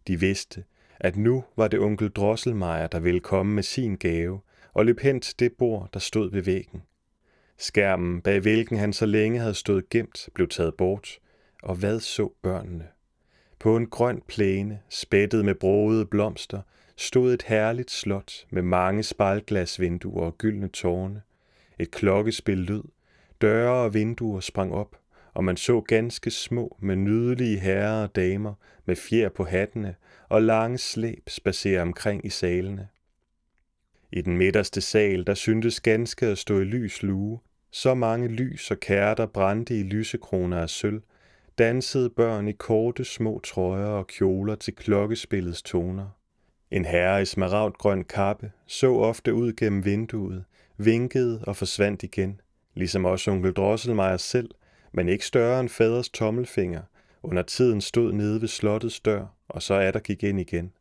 De 0.10 0.20
vidste, 0.20 0.64
at 1.00 1.18
nu 1.18 1.44
var 1.56 1.68
det 1.68 1.80
onkel 1.80 2.10
Drosselmeier, 2.10 2.88
der 2.88 3.00
ville 3.00 3.20
komme 3.20 3.54
med 3.54 3.64
sin 3.64 3.96
gave, 3.96 4.42
og 4.74 4.86
løb 4.86 5.00
hen 5.00 5.22
til 5.22 5.40
det 5.40 5.54
bord, 5.54 5.90
der 5.94 6.00
stod 6.00 6.32
ved 6.32 6.42
væggen. 6.42 6.82
Skærmen, 7.58 8.22
bag 8.22 8.40
hvilken 8.40 8.78
han 8.78 8.94
så 8.94 9.06
længe 9.06 9.40
havde 9.40 9.54
stået 9.54 9.90
gemt, 9.90 10.30
blev 10.34 10.48
taget 10.48 10.76
bort, 10.76 11.20
og 11.64 11.76
hvad 11.76 12.00
så 12.00 12.34
børnene? 12.42 12.88
På 13.60 13.78
en 13.78 13.90
grøn 13.90 14.22
plæne, 14.28 14.80
spættet 14.90 15.46
med 15.46 15.56
broede 15.56 16.06
blomster, 16.06 16.62
stod 16.96 17.34
et 17.34 17.44
herligt 17.44 17.92
slot 17.92 18.34
med 18.50 18.62
mange 18.62 19.04
spejlglasvinduer 19.04 20.26
og 20.26 20.38
gyldne 20.38 20.68
tårne. 20.68 21.22
Et 21.80 21.92
klokkespil 21.92 22.58
lød, 22.58 22.84
døre 23.42 23.84
og 23.86 23.94
vinduer 23.94 24.40
sprang 24.40 24.74
op, 24.74 24.99
og 25.34 25.44
man 25.44 25.58
så 25.58 25.82
ganske 25.82 26.32
små, 26.32 26.78
med 26.80 26.96
nydelige 26.96 27.60
herrer 27.60 28.04
og 28.04 28.16
damer 28.16 28.54
med 28.86 28.96
fjer 28.96 29.30
på 29.30 29.44
hattene 29.44 29.96
og 30.30 30.42
lange 30.42 30.78
slæb 30.78 31.30
spacere 31.30 31.82
omkring 31.82 32.26
i 32.26 32.30
salene. 32.30 32.88
I 34.12 34.22
den 34.22 34.38
midterste 34.38 34.82
sal, 34.82 35.28
der 35.28 35.34
syntes 35.34 35.82
ganske 35.82 36.26
at 36.26 36.38
stå 36.38 36.60
i 36.60 36.64
lys 36.64 37.04
lue, 37.04 37.40
så 37.72 37.94
mange 37.94 38.28
lys 38.28 38.72
og 38.72 38.80
kærter 38.80 39.26
brændte 39.26 39.80
i 39.80 39.84
lysekroner 39.84 40.58
af 40.58 40.70
sølv, 40.70 41.02
dansede 41.58 42.10
børn 42.10 42.48
i 42.48 42.52
korte 42.52 43.06
små 43.06 43.40
trøjer 43.44 43.86
og 43.86 44.08
kjoler 44.08 44.56
til 44.56 44.76
klokkespillets 44.76 45.62
toner. 45.62 46.08
En 46.72 46.86
herre 46.86 47.22
i 47.22 47.26
smaragdgrøn 47.26 48.04
kappe 48.04 48.52
så 48.68 48.96
ofte 48.96 49.34
ud 49.34 49.54
gennem 49.54 49.86
vinduet, 49.86 50.44
vinkede 50.78 51.44
og 51.48 51.56
forsvandt 51.56 52.04
igen, 52.04 52.42
ligesom 52.74 53.06
også 53.06 53.32
onkel 53.32 53.54
Drosselmeier 53.54 54.18
selv, 54.18 54.50
men 54.92 55.10
ikke 55.10 55.26
større 55.26 55.60
end 55.60 55.70
faders 55.70 56.10
tommelfinger, 56.10 56.82
under 57.24 57.42
tiden 57.42 57.82
stod 57.82 58.14
nede 58.14 58.42
ved 58.42 58.48
slottets 58.48 59.00
dør, 59.00 59.26
og 59.48 59.62
så 59.62 59.74
er 59.74 59.92
der 59.92 60.00
gik 60.00 60.24
ind 60.24 60.40
igen. 60.40 60.72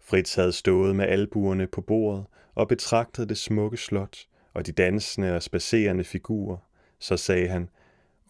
Fritz 0.00 0.34
havde 0.34 0.52
stået 0.52 0.96
med 0.96 1.04
albuerne 1.04 1.66
på 1.66 1.80
bordet 1.80 2.24
og 2.54 2.68
betragtet 2.68 3.28
det 3.28 3.38
smukke 3.38 3.76
slot 3.76 4.18
og 4.54 4.66
de 4.66 4.72
dansende 4.72 5.36
og 5.36 5.42
spacerende 5.42 6.04
figurer. 6.04 6.56
Så 6.98 7.16
sagde 7.16 7.48
han, 7.48 7.68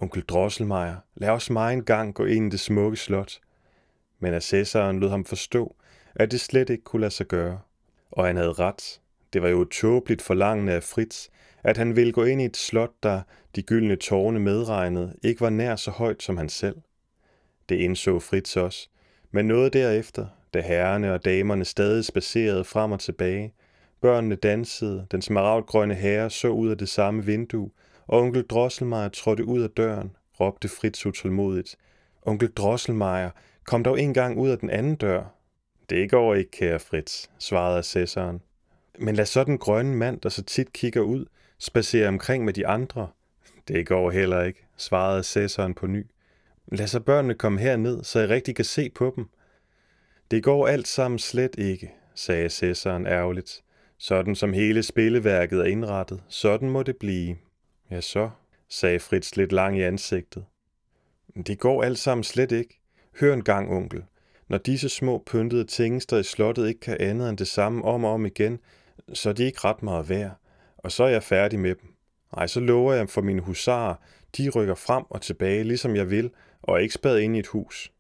Onkel 0.01 0.23
Drosselmeier, 0.23 0.97
lad 1.15 1.29
os 1.29 1.51
mig 1.51 1.73
en 1.73 1.85
gang 1.85 2.15
gå 2.15 2.25
ind 2.25 2.47
i 2.47 2.51
det 2.51 2.61
smukke 2.61 2.97
slot. 2.97 3.41
Men 4.19 4.35
assessoren 4.35 5.01
lod 5.01 5.11
ham 5.11 5.25
forstå, 5.25 5.77
at 6.15 6.31
det 6.31 6.41
slet 6.41 6.71
ikke 6.71 6.85
kunne 6.85 7.01
lade 7.01 7.11
sig 7.11 7.27
gøre. 7.27 7.61
Og 8.11 8.27
han 8.27 8.37
havde 8.37 8.53
ret. 8.53 9.01
Det 9.35 9.43
var 9.43 9.49
jo 9.49 9.65
tåbeligt 9.65 10.23
forlangende 10.23 10.73
af 10.73 10.83
Fritz, 10.83 11.29
at 11.63 11.77
han 11.77 11.97
ville 11.97 12.13
gå 12.13 12.25
ind 12.25 12.43
i 12.43 12.45
et 12.45 12.57
slot, 12.57 12.93
der, 13.03 13.23
de 13.57 13.63
gyldne 13.63 13.97
tårne 13.97 14.41
medregnet, 14.41 15.17
ikke 15.23 15.41
var 15.41 15.51
nær 15.51 15.77
så 15.77 15.91
højt 15.91 16.23
som 16.23 16.37
han 16.37 16.49
selv. 16.49 16.77
Det 17.69 17.77
indså 17.77 18.19
Fritz 18.19 18.57
også, 18.57 18.89
men 19.31 19.47
noget 19.47 19.73
derefter, 19.73 20.27
da 20.55 20.61
herrerne 20.61 21.13
og 21.13 21.25
damerne 21.25 21.65
stadig 21.65 22.05
spacerede 22.05 22.65
frem 22.65 22.93
og 22.93 23.01
tilbage, 23.01 23.55
børnene 24.01 24.35
dansede, 24.35 25.07
den 25.11 25.23
smaragdgrønne 25.23 25.95
herre 25.95 26.31
så 26.31 26.49
ud 26.49 26.69
af 26.69 26.79
det 26.79 26.89
samme 26.89 27.25
vindue, 27.25 27.71
og 28.07 28.21
onkel 28.21 28.43
Drosselmeier 28.43 29.09
trådte 29.09 29.45
ud 29.45 29.63
af 29.63 29.71
døren, 29.71 30.17
råbte 30.41 30.69
Fritz 30.69 31.07
utålmodigt. 31.07 31.77
Onkel 32.23 32.49
Drosselmeier, 32.49 33.31
kom 33.65 33.85
dog 33.85 34.01
engang 34.01 34.39
ud 34.39 34.49
af 34.49 34.59
den 34.59 34.71
anden 34.71 34.97
dør. 34.97 35.25
Det 35.91 36.11
går 36.11 36.35
ikke, 36.35 36.51
kære 36.51 36.79
Fritz, 36.79 37.27
svarede 37.39 37.79
assessoren. 37.79 38.41
Men 38.99 39.17
lad 39.17 39.27
så 39.27 39.45
den 39.45 39.59
grønne 39.59 39.97
mand, 39.97 40.21
der 40.21 40.29
så 40.29 40.43
tit 40.43 40.73
kigger 40.73 41.01
ud, 41.01 41.27
spacere 41.59 42.09
omkring 42.09 42.45
med 42.45 42.53
de 42.53 42.67
andre. 42.67 43.09
Det 43.69 43.87
går 43.87 44.11
heller 44.11 44.43
ikke, 44.43 44.67
svarede 44.77 45.19
assessoren 45.19 45.75
på 45.75 45.87
ny. 45.87 46.07
Lad 46.73 46.87
så 46.87 47.01
børnene 47.01 47.35
komme 47.35 47.61
herned, 47.61 48.05
så 48.05 48.21
jeg 48.21 48.29
rigtig 48.29 48.57
kan 48.57 48.65
se 48.65 48.91
på 48.91 49.13
dem. 49.17 49.29
Det 50.31 50.43
går 50.43 50.67
alt 50.67 50.89
sammen 50.89 51.19
slet 51.19 51.55
ikke, 51.59 51.93
sagde 52.15 52.45
assessoren 52.45 53.07
ærgerligt. 53.07 53.63
Sådan 53.99 54.35
som 54.35 54.53
hele 54.53 54.83
spilleværket 54.83 55.61
er 55.61 55.65
indrettet, 55.65 56.23
sådan 56.29 56.71
må 56.71 56.83
det 56.83 56.97
blive. 56.97 57.37
Ja 57.91 58.01
så, 58.01 58.31
sagde 58.69 58.99
Fritz 58.99 59.37
lidt 59.37 59.53
lang 59.53 59.79
i 59.79 59.83
ansigtet. 59.83 60.45
Det 61.47 61.59
går 61.59 61.83
alt 61.83 61.99
sammen 61.99 62.25
slet 62.25 62.53
ikke. 62.53 62.81
Hør 63.21 63.35
en 63.35 63.45
gang, 63.45 63.71
onkel. 63.71 64.03
Når 64.49 64.59
disse 64.59 64.89
små 64.89 65.23
pyntede 65.27 65.65
tingester 65.65 66.19
i 66.19 66.23
slottet 66.23 66.69
ikke 66.69 66.81
kan 66.81 66.97
andet 67.01 67.29
end 67.29 67.39
det 67.39 67.49
samme 67.49 67.85
om 67.85 68.05
og 68.05 68.13
om 68.13 68.27
igen, 68.27 68.59
så 69.13 69.29
er 69.29 69.33
de 69.33 69.45
ikke 69.45 69.61
ret 69.65 69.83
meget 69.83 70.09
værd. 70.09 70.31
Og 70.79 70.93
så 70.93 71.05
er 71.05 71.09
jeg 71.09 71.23
færdig 71.23 71.59
med 71.59 71.75
dem. 71.75 71.95
Nej, 72.37 72.47
så 72.47 72.61
lover 72.61 72.93
jeg 72.93 73.09
for 73.09 73.21
mine 73.21 73.41
husarer, 73.41 73.95
de 74.37 74.51
rykker 74.51 74.75
frem 74.75 75.05
og 75.11 75.23
tilbage, 75.23 75.65
ligesom 75.65 75.97
jeg 75.97 76.11
vil, 76.11 76.31
og 76.63 76.75
er 76.75 76.79
ikke 76.79 76.95
spadet 76.95 77.21
ind 77.21 77.37
i 77.37 77.39
et 77.39 77.47
hus. 77.47 77.93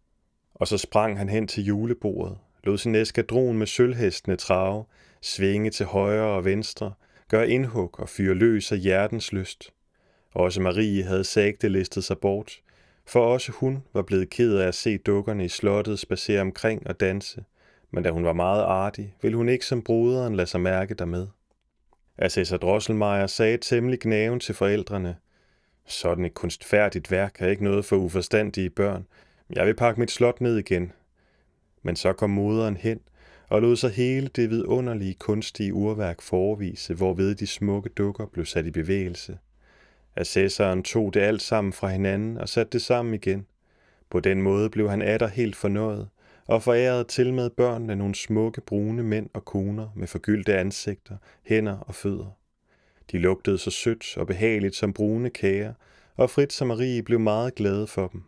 Og 0.54 0.68
så 0.68 0.78
sprang 0.78 1.18
han 1.18 1.28
hen 1.28 1.48
til 1.48 1.64
julebordet, 1.64 2.38
lod 2.64 2.78
sin 2.78 2.94
eskadron 2.94 3.58
med 3.58 3.66
sølvhestene 3.66 4.36
trave, 4.36 4.84
svinge 5.22 5.70
til 5.70 5.86
højre 5.86 6.36
og 6.36 6.44
venstre, 6.44 6.92
gøre 7.28 7.50
indhug 7.50 8.00
og 8.00 8.08
fyre 8.08 8.34
løs 8.34 8.72
af 8.72 8.78
hjertens 8.78 9.32
lyst. 9.32 9.72
Også 10.32 10.60
Marie 10.60 11.02
havde 11.02 11.24
sagte 11.24 11.68
listet 11.68 12.04
sig 12.04 12.18
bort, 12.18 12.60
for 13.06 13.20
også 13.20 13.52
hun 13.52 13.82
var 13.92 14.02
blevet 14.02 14.30
ked 14.30 14.56
af 14.56 14.68
at 14.68 14.74
se 14.74 14.98
dukkerne 14.98 15.44
i 15.44 15.48
slottet 15.48 15.98
spacere 15.98 16.40
omkring 16.40 16.86
og 16.86 17.00
danse, 17.00 17.44
men 17.94 18.02
da 18.02 18.10
hun 18.10 18.24
var 18.24 18.32
meget 18.32 18.62
artig, 18.62 19.14
ville 19.22 19.36
hun 19.36 19.48
ikke 19.48 19.66
som 19.66 19.82
broderen 19.82 20.36
lade 20.36 20.46
sig 20.46 20.60
mærke 20.60 20.94
dermed. 20.94 21.26
Assessor 22.18 22.56
Drosselmeier 22.56 23.26
sagde 23.26 23.58
temmelig 23.58 24.00
gnaven 24.00 24.40
til 24.40 24.54
forældrene, 24.54 25.16
sådan 25.86 26.24
et 26.24 26.34
kunstfærdigt 26.34 27.10
værk 27.10 27.42
er 27.42 27.48
ikke 27.48 27.64
noget 27.64 27.84
for 27.84 27.96
uforstandige 27.96 28.70
børn. 28.70 29.06
Jeg 29.50 29.66
vil 29.66 29.74
pakke 29.74 30.00
mit 30.00 30.10
slot 30.10 30.40
ned 30.40 30.58
igen. 30.58 30.92
Men 31.82 31.96
så 31.96 32.12
kom 32.12 32.30
moderen 32.30 32.76
hen 32.76 33.00
og 33.48 33.62
lod 33.62 33.76
sig 33.76 33.90
hele 33.90 34.28
det 34.28 34.50
vidunderlige 34.50 35.14
kunstige 35.14 35.74
urværk 35.74 36.22
forvise, 36.22 36.94
hvorved 36.94 37.34
de 37.34 37.46
smukke 37.46 37.88
dukker 37.88 38.26
blev 38.26 38.46
sat 38.46 38.66
i 38.66 38.70
bevægelse. 38.70 39.38
Assessoren 40.16 40.82
tog 40.82 41.14
det 41.14 41.20
alt 41.20 41.42
sammen 41.42 41.72
fra 41.72 41.88
hinanden 41.88 42.38
og 42.38 42.48
satte 42.48 42.70
det 42.72 42.82
sammen 42.82 43.14
igen. 43.14 43.46
På 44.10 44.20
den 44.20 44.42
måde 44.42 44.70
blev 44.70 44.90
han 44.90 45.02
atter 45.02 45.26
helt 45.26 45.56
fornøjet, 45.56 46.08
og 46.46 46.62
forærede 46.62 47.04
til 47.04 47.34
med 47.34 47.50
børnene 47.50 47.96
nogle 47.96 48.14
smukke 48.14 48.60
brune 48.60 49.02
mænd 49.02 49.30
og 49.34 49.44
koner 49.44 49.88
med 49.96 50.06
forgyldte 50.06 50.54
ansigter, 50.54 51.16
hænder 51.42 51.78
og 51.78 51.94
fødder. 51.94 52.36
De 53.12 53.18
lugtede 53.18 53.58
så 53.58 53.70
sødt 53.70 54.16
og 54.16 54.26
behageligt 54.26 54.76
som 54.76 54.92
brune 54.92 55.30
kager, 55.30 55.74
og 56.16 56.30
Fritz 56.30 56.60
og 56.60 56.66
Marie 56.66 57.02
blev 57.02 57.20
meget 57.20 57.54
glade 57.54 57.86
for 57.86 58.08
dem. 58.08 58.22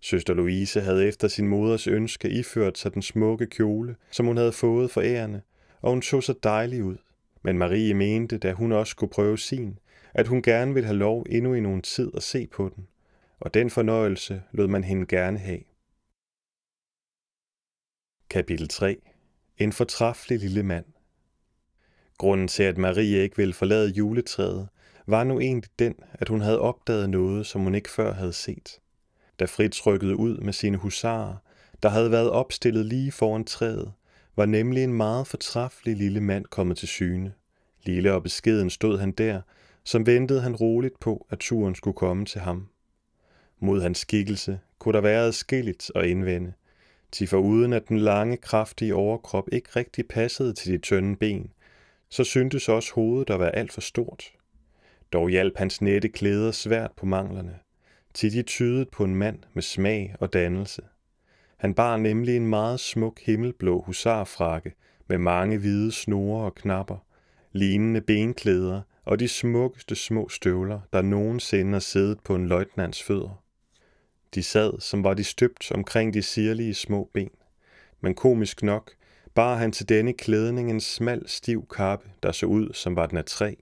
Søster 0.00 0.34
Louise 0.34 0.80
havde 0.80 1.08
efter 1.08 1.28
sin 1.28 1.48
moders 1.48 1.86
ønske 1.86 2.30
iført 2.30 2.78
sig 2.78 2.94
den 2.94 3.02
smukke 3.02 3.46
kjole, 3.46 3.96
som 4.10 4.26
hun 4.26 4.36
havde 4.36 4.52
fået 4.52 4.90
for 4.90 5.00
ærende, 5.00 5.40
og 5.80 5.90
hun 5.90 6.02
så 6.02 6.20
så 6.20 6.34
dejlig 6.42 6.84
ud. 6.84 6.96
Men 7.42 7.58
Marie 7.58 7.94
mente, 7.94 8.38
da 8.38 8.52
hun 8.52 8.72
også 8.72 8.90
skulle 8.90 9.10
prøve 9.10 9.38
sin, 9.38 9.78
at 10.14 10.26
hun 10.26 10.42
gerne 10.42 10.74
ville 10.74 10.86
have 10.86 10.98
lov 10.98 11.26
endnu 11.30 11.54
i 11.54 11.60
nogen 11.60 11.82
tid 11.82 12.10
at 12.16 12.22
se 12.22 12.46
på 12.46 12.70
den, 12.76 12.86
og 13.40 13.54
den 13.54 13.70
fornøjelse 13.70 14.42
lod 14.52 14.68
man 14.68 14.84
hende 14.84 15.06
gerne 15.06 15.38
have. 15.38 15.60
Kapitel 18.30 18.68
3 18.68 18.96
En 19.58 19.72
fortræffelig 19.72 20.38
lille 20.38 20.62
mand 20.62 20.84
Grunden 22.18 22.48
til, 22.48 22.62
at 22.62 22.78
Marie 22.78 23.22
ikke 23.22 23.36
ville 23.36 23.54
forlade 23.54 23.90
juletræet, 23.90 24.68
var 25.06 25.24
nu 25.24 25.40
egentlig 25.40 25.70
den, 25.78 25.94
at 26.12 26.28
hun 26.28 26.40
havde 26.40 26.60
opdaget 26.60 27.10
noget, 27.10 27.46
som 27.46 27.60
hun 27.60 27.74
ikke 27.74 27.90
før 27.90 28.12
havde 28.12 28.32
set. 28.32 28.80
Da 29.38 29.44
Fritz 29.44 29.86
rykkede 29.86 30.16
ud 30.16 30.38
med 30.38 30.52
sine 30.52 30.76
husarer, 30.76 31.36
der 31.82 31.88
havde 31.88 32.10
været 32.10 32.30
opstillet 32.30 32.86
lige 32.86 33.12
foran 33.12 33.44
træet, 33.44 33.92
var 34.36 34.46
nemlig 34.46 34.84
en 34.84 34.94
meget 34.94 35.26
fortræffelig 35.26 35.96
lille 35.96 36.20
mand 36.20 36.44
kommet 36.44 36.76
til 36.76 36.88
syne. 36.88 37.32
Lille 37.82 38.12
og 38.12 38.22
beskeden 38.22 38.70
stod 38.70 38.98
han 38.98 39.12
der, 39.12 39.40
som 39.84 40.06
ventede 40.06 40.40
han 40.40 40.56
roligt 40.56 41.00
på, 41.00 41.26
at 41.30 41.38
turen 41.38 41.74
skulle 41.74 41.96
komme 41.96 42.24
til 42.24 42.40
ham. 42.40 42.68
Mod 43.60 43.82
hans 43.82 43.98
skikkelse 43.98 44.60
kunne 44.78 44.92
der 44.92 45.00
være 45.00 45.20
adskilligt 45.20 45.90
at 45.94 46.06
indvende, 46.06 46.52
til 47.14 47.26
for 47.26 47.38
uden 47.38 47.72
at 47.72 47.88
den 47.88 47.98
lange, 47.98 48.36
kraftige 48.36 48.94
overkrop 48.94 49.48
ikke 49.52 49.68
rigtig 49.76 50.08
passede 50.08 50.52
til 50.52 50.72
de 50.72 50.78
tynde 50.78 51.16
ben, 51.16 51.50
så 52.08 52.24
syntes 52.24 52.68
også 52.68 52.92
hovedet 52.94 53.30
at 53.30 53.40
være 53.40 53.56
alt 53.56 53.72
for 53.72 53.80
stort. 53.80 54.24
Dog 55.12 55.30
hjalp 55.30 55.58
hans 55.58 55.82
nette 55.82 56.08
klæder 56.08 56.50
svært 56.50 56.90
på 56.96 57.06
manglerne, 57.06 57.58
til 58.14 58.32
de 58.32 58.42
tydede 58.42 58.86
på 58.92 59.04
en 59.04 59.14
mand 59.14 59.38
med 59.52 59.62
smag 59.62 60.14
og 60.20 60.32
dannelse. 60.32 60.82
Han 61.56 61.74
bar 61.74 61.96
nemlig 61.96 62.36
en 62.36 62.46
meget 62.46 62.80
smuk 62.80 63.20
himmelblå 63.20 63.82
husarfrakke 63.82 64.72
med 65.08 65.18
mange 65.18 65.58
hvide 65.58 65.92
snore 65.92 66.44
og 66.44 66.54
knapper, 66.54 67.06
lignende 67.52 68.00
benklæder 68.00 68.82
og 69.04 69.18
de 69.18 69.28
smukkeste 69.28 69.94
små 69.94 70.28
støvler, 70.28 70.80
der 70.92 71.02
nogensinde 71.02 71.72
har 71.72 71.80
siddet 71.80 72.20
på 72.24 72.34
en 72.34 72.48
løjtnants 72.48 73.02
fødder. 73.02 73.43
De 74.34 74.42
sad, 74.42 74.80
som 74.80 75.04
var 75.04 75.14
de 75.14 75.24
støbt 75.24 75.72
omkring 75.72 76.14
de 76.14 76.22
sirlige 76.22 76.74
små 76.74 77.10
ben. 77.14 77.30
Men 78.00 78.14
komisk 78.14 78.62
nok 78.62 78.90
bar 79.34 79.56
han 79.56 79.72
til 79.72 79.88
denne 79.88 80.12
klædning 80.12 80.70
en 80.70 80.80
smal, 80.80 81.28
stiv 81.28 81.66
kappe, 81.76 82.08
der 82.22 82.32
så 82.32 82.46
ud, 82.46 82.72
som 82.72 82.96
var 82.96 83.06
den 83.06 83.18
af 83.18 83.24
træ, 83.24 83.54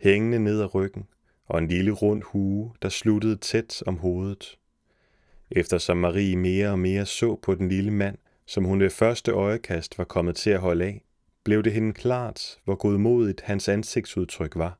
hængende 0.00 0.38
ned 0.38 0.60
ad 0.60 0.74
ryggen, 0.74 1.06
og 1.46 1.58
en 1.58 1.68
lille 1.68 1.90
rund 1.90 2.22
hue, 2.22 2.72
der 2.82 2.88
sluttede 2.88 3.36
tæt 3.36 3.82
om 3.86 3.98
hovedet. 3.98 4.58
Eftersom 5.50 5.96
Marie 5.96 6.36
mere 6.36 6.70
og 6.70 6.78
mere 6.78 7.06
så 7.06 7.38
på 7.42 7.54
den 7.54 7.68
lille 7.68 7.90
mand, 7.90 8.18
som 8.46 8.64
hun 8.64 8.80
ved 8.80 8.90
første 8.90 9.32
øjekast 9.32 9.98
var 9.98 10.04
kommet 10.04 10.36
til 10.36 10.50
at 10.50 10.60
holde 10.60 10.84
af, 10.84 11.04
blev 11.44 11.62
det 11.62 11.72
hende 11.72 11.92
klart, 11.92 12.58
hvor 12.64 12.74
godmodigt 12.74 13.40
hans 13.40 13.68
ansigtsudtryk 13.68 14.56
var. 14.56 14.78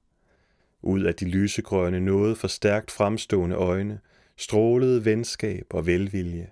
Ud 0.82 1.00
af 1.02 1.14
de 1.14 1.24
lysegrønne, 1.24 2.00
noget 2.00 2.38
for 2.38 2.48
stærkt 2.48 2.90
fremstående 2.90 3.56
øjne, 3.56 4.00
strålede 4.38 5.04
venskab 5.04 5.66
og 5.70 5.86
velvilje. 5.86 6.50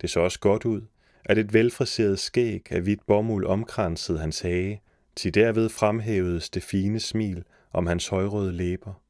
Det 0.00 0.10
så 0.10 0.20
også 0.20 0.40
godt 0.40 0.64
ud, 0.64 0.82
at 1.24 1.38
et 1.38 1.52
velfriseret 1.52 2.18
skæg 2.18 2.72
af 2.72 2.80
hvidt 2.80 3.06
bomuld 3.06 3.46
omkransede 3.46 4.18
hans 4.18 4.40
hage, 4.40 4.82
til 5.16 5.34
derved 5.34 5.68
fremhævedes 5.68 6.50
det 6.50 6.62
fine 6.62 7.00
smil 7.00 7.44
om 7.72 7.86
hans 7.86 8.08
højrøde 8.08 8.52
læber. 8.52 9.02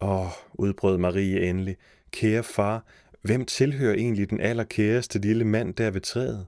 Åh, 0.00 0.30
udbrød 0.54 0.98
Marie 0.98 1.48
endelig, 1.50 1.76
kære 2.10 2.42
far, 2.42 2.84
hvem 3.22 3.44
tilhører 3.44 3.94
egentlig 3.94 4.30
den 4.30 4.40
allerkæreste 4.40 5.18
lille 5.18 5.44
mand 5.44 5.74
der 5.74 5.90
ved 5.90 6.00
træet? 6.00 6.46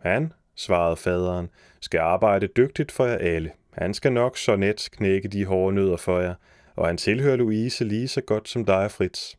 Han, 0.00 0.32
svarede 0.54 0.96
faderen, 0.96 1.48
skal 1.80 2.00
arbejde 2.00 2.46
dygtigt 2.46 2.92
for 2.92 3.06
jer 3.06 3.18
alle. 3.18 3.50
Han 3.70 3.94
skal 3.94 4.12
nok 4.12 4.38
så 4.38 4.56
net 4.56 4.88
knække 4.92 5.28
de 5.28 5.44
hårde 5.44 5.74
nødder 5.74 5.96
for 5.96 6.20
jer, 6.20 6.34
og 6.76 6.86
han 6.86 6.96
tilhører 6.96 7.36
Louise 7.36 7.84
lige 7.84 8.08
så 8.08 8.20
godt 8.20 8.48
som 8.48 8.64
dig, 8.64 8.90
Fritz. 8.90 9.37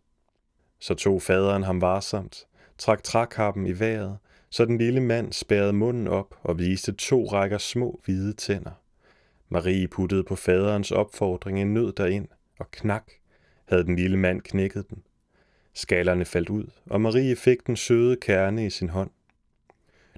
Så 0.80 0.94
tog 0.94 1.22
faderen 1.22 1.64
ham 1.64 1.82
varsomt, 1.82 2.48
trak 2.78 3.04
trækappen 3.04 3.66
i 3.66 3.80
vejret, 3.80 4.18
så 4.50 4.66
den 4.66 4.78
lille 4.78 5.00
mand 5.00 5.34
spærrede 5.34 5.74
munden 5.74 6.08
op 6.08 6.36
og 6.44 6.60
viste 6.60 6.92
to 6.92 7.26
rækker 7.26 7.58
små 7.58 8.02
hvide 8.06 8.34
tænder. 8.34 8.72
Marie 9.50 9.88
puttede 9.88 10.24
på 10.24 10.36
faderens 10.36 10.92
opfordring 10.92 11.62
en 11.62 11.74
nød 11.74 11.94
derind, 11.94 12.28
og 12.60 12.72
knak 12.72 13.12
havde 13.66 13.84
den 13.84 13.96
lille 13.96 14.18
mand 14.18 14.42
knækket 14.42 14.90
den. 14.90 15.04
Skallerne 15.74 16.26
faldt 16.26 16.50
ud, 16.50 16.66
og 16.86 17.02
Marie 17.02 17.36
fik 17.36 17.68
den 17.68 17.76
søde 17.76 18.16
kerne 18.16 18.66
i 18.66 18.70
sin 18.70 18.90
hånd. 18.90 19.10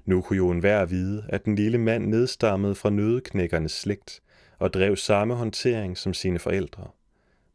Nu 0.04 0.20
kunne 0.20 0.36
jo 0.36 0.50
enhver 0.50 0.84
vide, 0.84 1.24
at 1.28 1.44
den 1.44 1.54
lille 1.54 1.78
mand 1.78 2.06
nedstammede 2.06 2.74
fra 2.74 2.90
nødeknækkernes 2.90 3.72
slægt 3.72 4.22
og 4.58 4.72
drev 4.72 4.96
samme 4.96 5.34
håndtering 5.34 5.98
som 5.98 6.14
sine 6.14 6.38
forældre. 6.38 6.88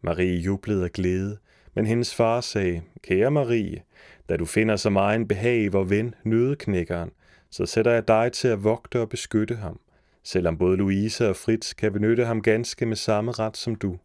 Marie 0.01 0.37
jublede 0.37 0.83
af 0.83 0.91
glæde, 0.91 1.37
men 1.77 1.85
hendes 1.85 2.15
far 2.15 2.41
sagde, 2.41 2.81
Kære 3.03 3.31
Marie, 3.31 3.83
da 4.29 4.37
du 4.37 4.45
finder 4.45 4.75
så 4.75 4.89
meget 4.89 5.15
en 5.15 5.27
behag 5.27 5.63
i 5.63 5.67
vor 5.67 5.83
ven, 5.83 6.15
nødeknækkeren, 6.23 7.11
så 7.49 7.65
sætter 7.65 7.91
jeg 7.91 8.07
dig 8.07 8.31
til 8.31 8.47
at 8.47 8.63
vogte 8.63 9.01
og 9.01 9.09
beskytte 9.09 9.55
ham. 9.55 9.79
selvom 10.23 10.57
både 10.57 10.77
Louise 10.77 11.29
og 11.29 11.35
Fritz 11.35 11.73
kan 11.73 11.93
benytte 11.93 12.25
ham 12.25 12.41
ganske 12.41 12.85
med 12.85 12.95
samme 12.95 13.31
ret 13.31 13.57
som 13.57 13.75
du. 13.75 13.97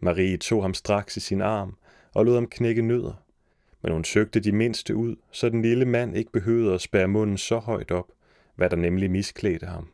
Marie 0.00 0.36
tog 0.36 0.62
ham 0.62 0.74
straks 0.74 1.16
i 1.16 1.20
sin 1.20 1.40
arm 1.40 1.76
og 2.14 2.24
lod 2.24 2.34
ham 2.34 2.46
knække 2.46 2.82
nødder, 2.82 3.22
men 3.82 3.92
hun 3.92 4.04
søgte 4.04 4.40
de 4.40 4.52
mindste 4.52 4.96
ud, 4.96 5.16
så 5.30 5.48
den 5.48 5.62
lille 5.62 5.84
mand 5.84 6.16
ikke 6.16 6.32
behøvede 6.32 6.74
at 6.74 6.80
spære 6.80 7.08
munden 7.08 7.38
så 7.38 7.58
højt 7.58 7.90
op, 7.90 8.06
hvad 8.56 8.70
der 8.70 8.76
nemlig 8.76 9.10
misklædte 9.10 9.66
ham. 9.66 9.88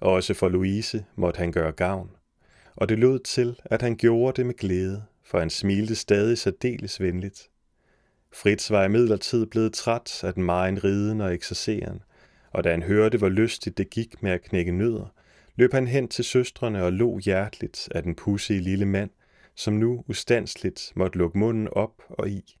Også 0.00 0.34
for 0.34 0.48
Louise 0.48 1.04
måtte 1.16 1.38
han 1.38 1.52
gøre 1.52 1.72
gavn, 1.72 2.10
og 2.76 2.88
det 2.88 2.98
lød 2.98 3.18
til, 3.18 3.60
at 3.64 3.82
han 3.82 3.96
gjorde 3.96 4.36
det 4.36 4.46
med 4.46 4.54
glæde, 4.54 5.02
for 5.30 5.38
han 5.38 5.50
smilte 5.50 5.94
stadig 5.94 6.38
særdeles 6.38 7.00
venligt. 7.00 7.50
Fritz 8.32 8.70
var 8.70 8.84
imidlertid 8.84 9.46
blevet 9.46 9.72
træt 9.72 10.24
af 10.24 10.34
den 10.34 10.44
meget 10.44 10.84
riden 10.84 11.20
og 11.20 11.34
ekserceren, 11.34 12.02
og 12.50 12.64
da 12.64 12.70
han 12.70 12.82
hørte, 12.82 13.18
hvor 13.18 13.28
lystigt 13.28 13.78
det 13.78 13.90
gik 13.90 14.22
med 14.22 14.30
at 14.30 14.42
knække 14.42 14.72
nødder, 14.72 15.14
løb 15.56 15.72
han 15.72 15.86
hen 15.86 16.08
til 16.08 16.24
søstrene 16.24 16.84
og 16.84 16.92
lå 16.92 17.18
hjerteligt 17.18 17.88
af 17.94 18.02
den 18.02 18.14
pussige 18.14 18.60
lille 18.60 18.86
mand, 18.86 19.10
som 19.54 19.74
nu 19.74 20.04
ustandsligt 20.08 20.92
måtte 20.94 21.18
lukke 21.18 21.38
munden 21.38 21.68
op 21.72 22.02
og 22.08 22.28
i. 22.28 22.56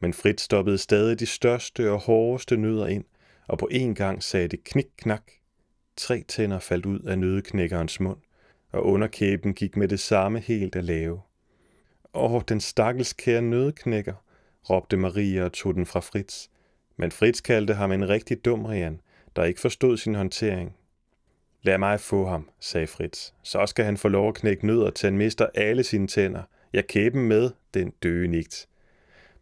Men 0.00 0.14
Fritz 0.14 0.42
stoppede 0.42 0.78
stadig 0.78 1.20
de 1.20 1.26
største 1.26 1.90
og 1.90 1.98
hårdeste 1.98 2.56
nødder 2.56 2.86
ind, 2.86 3.04
og 3.46 3.58
på 3.58 3.68
en 3.70 3.94
gang 3.94 4.22
sagde 4.22 4.48
det 4.48 4.64
knik-knak. 4.64 5.30
Tre 5.96 6.24
tænder 6.28 6.58
faldt 6.58 6.86
ud 6.86 7.00
af 7.00 7.18
nødeknækkerens 7.18 8.00
mund, 8.00 8.18
og 8.72 8.86
underkæben 8.86 9.54
gik 9.54 9.76
med 9.76 9.88
det 9.88 10.00
samme 10.00 10.40
helt 10.40 10.76
at 10.76 10.84
lave. 10.84 11.20
Åh, 12.14 12.42
den 12.48 12.60
stakkels 12.60 13.12
kære 13.12 13.42
nødknækker, 13.42 14.14
råbte 14.70 14.96
Maria 14.96 15.44
og 15.44 15.52
tog 15.52 15.74
den 15.74 15.86
fra 15.86 16.00
Fritz. 16.00 16.48
Men 16.96 17.10
Fritz 17.10 17.40
kaldte 17.40 17.74
ham 17.74 17.92
en 17.92 18.08
rigtig 18.08 18.44
dum 18.44 18.64
Rian, 18.64 19.00
der 19.36 19.44
ikke 19.44 19.60
forstod 19.60 19.96
sin 19.96 20.14
håndtering. 20.14 20.76
Lad 21.62 21.78
mig 21.78 22.00
få 22.00 22.26
ham, 22.26 22.50
sagde 22.60 22.86
Fritz. 22.86 23.32
Så 23.42 23.66
skal 23.66 23.84
han 23.84 23.96
få 23.96 24.08
lov 24.08 24.28
at 24.28 24.34
knække 24.34 24.66
nødder 24.66 24.90
til 24.90 25.06
han 25.06 25.18
mister 25.18 25.46
alle 25.54 25.84
sine 25.84 26.06
tænder. 26.06 26.42
Jeg 26.72 26.86
kæben 26.86 27.28
med, 27.28 27.50
den 27.74 27.90
døde 28.02 28.28
nigt. 28.28 28.68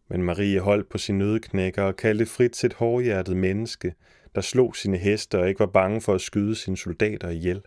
Men 0.09 0.23
Marie 0.23 0.61
holdt 0.61 0.89
på 0.89 0.99
sin 0.99 1.19
nødeknækker 1.19 1.83
og 1.83 1.97
kaldte 1.97 2.27
Fritz 2.27 2.65
et 2.65 2.73
hårdhjertet 2.73 3.37
menneske, 3.37 3.95
der 4.35 4.41
slog 4.41 4.77
sine 4.77 4.97
heste 4.97 5.39
og 5.39 5.49
ikke 5.49 5.61
var 5.61 5.67
bange 5.67 6.01
for 6.01 6.15
at 6.15 6.21
skyde 6.21 6.55
sine 6.55 6.77
soldater 6.77 7.29
ihjel. 7.29 7.63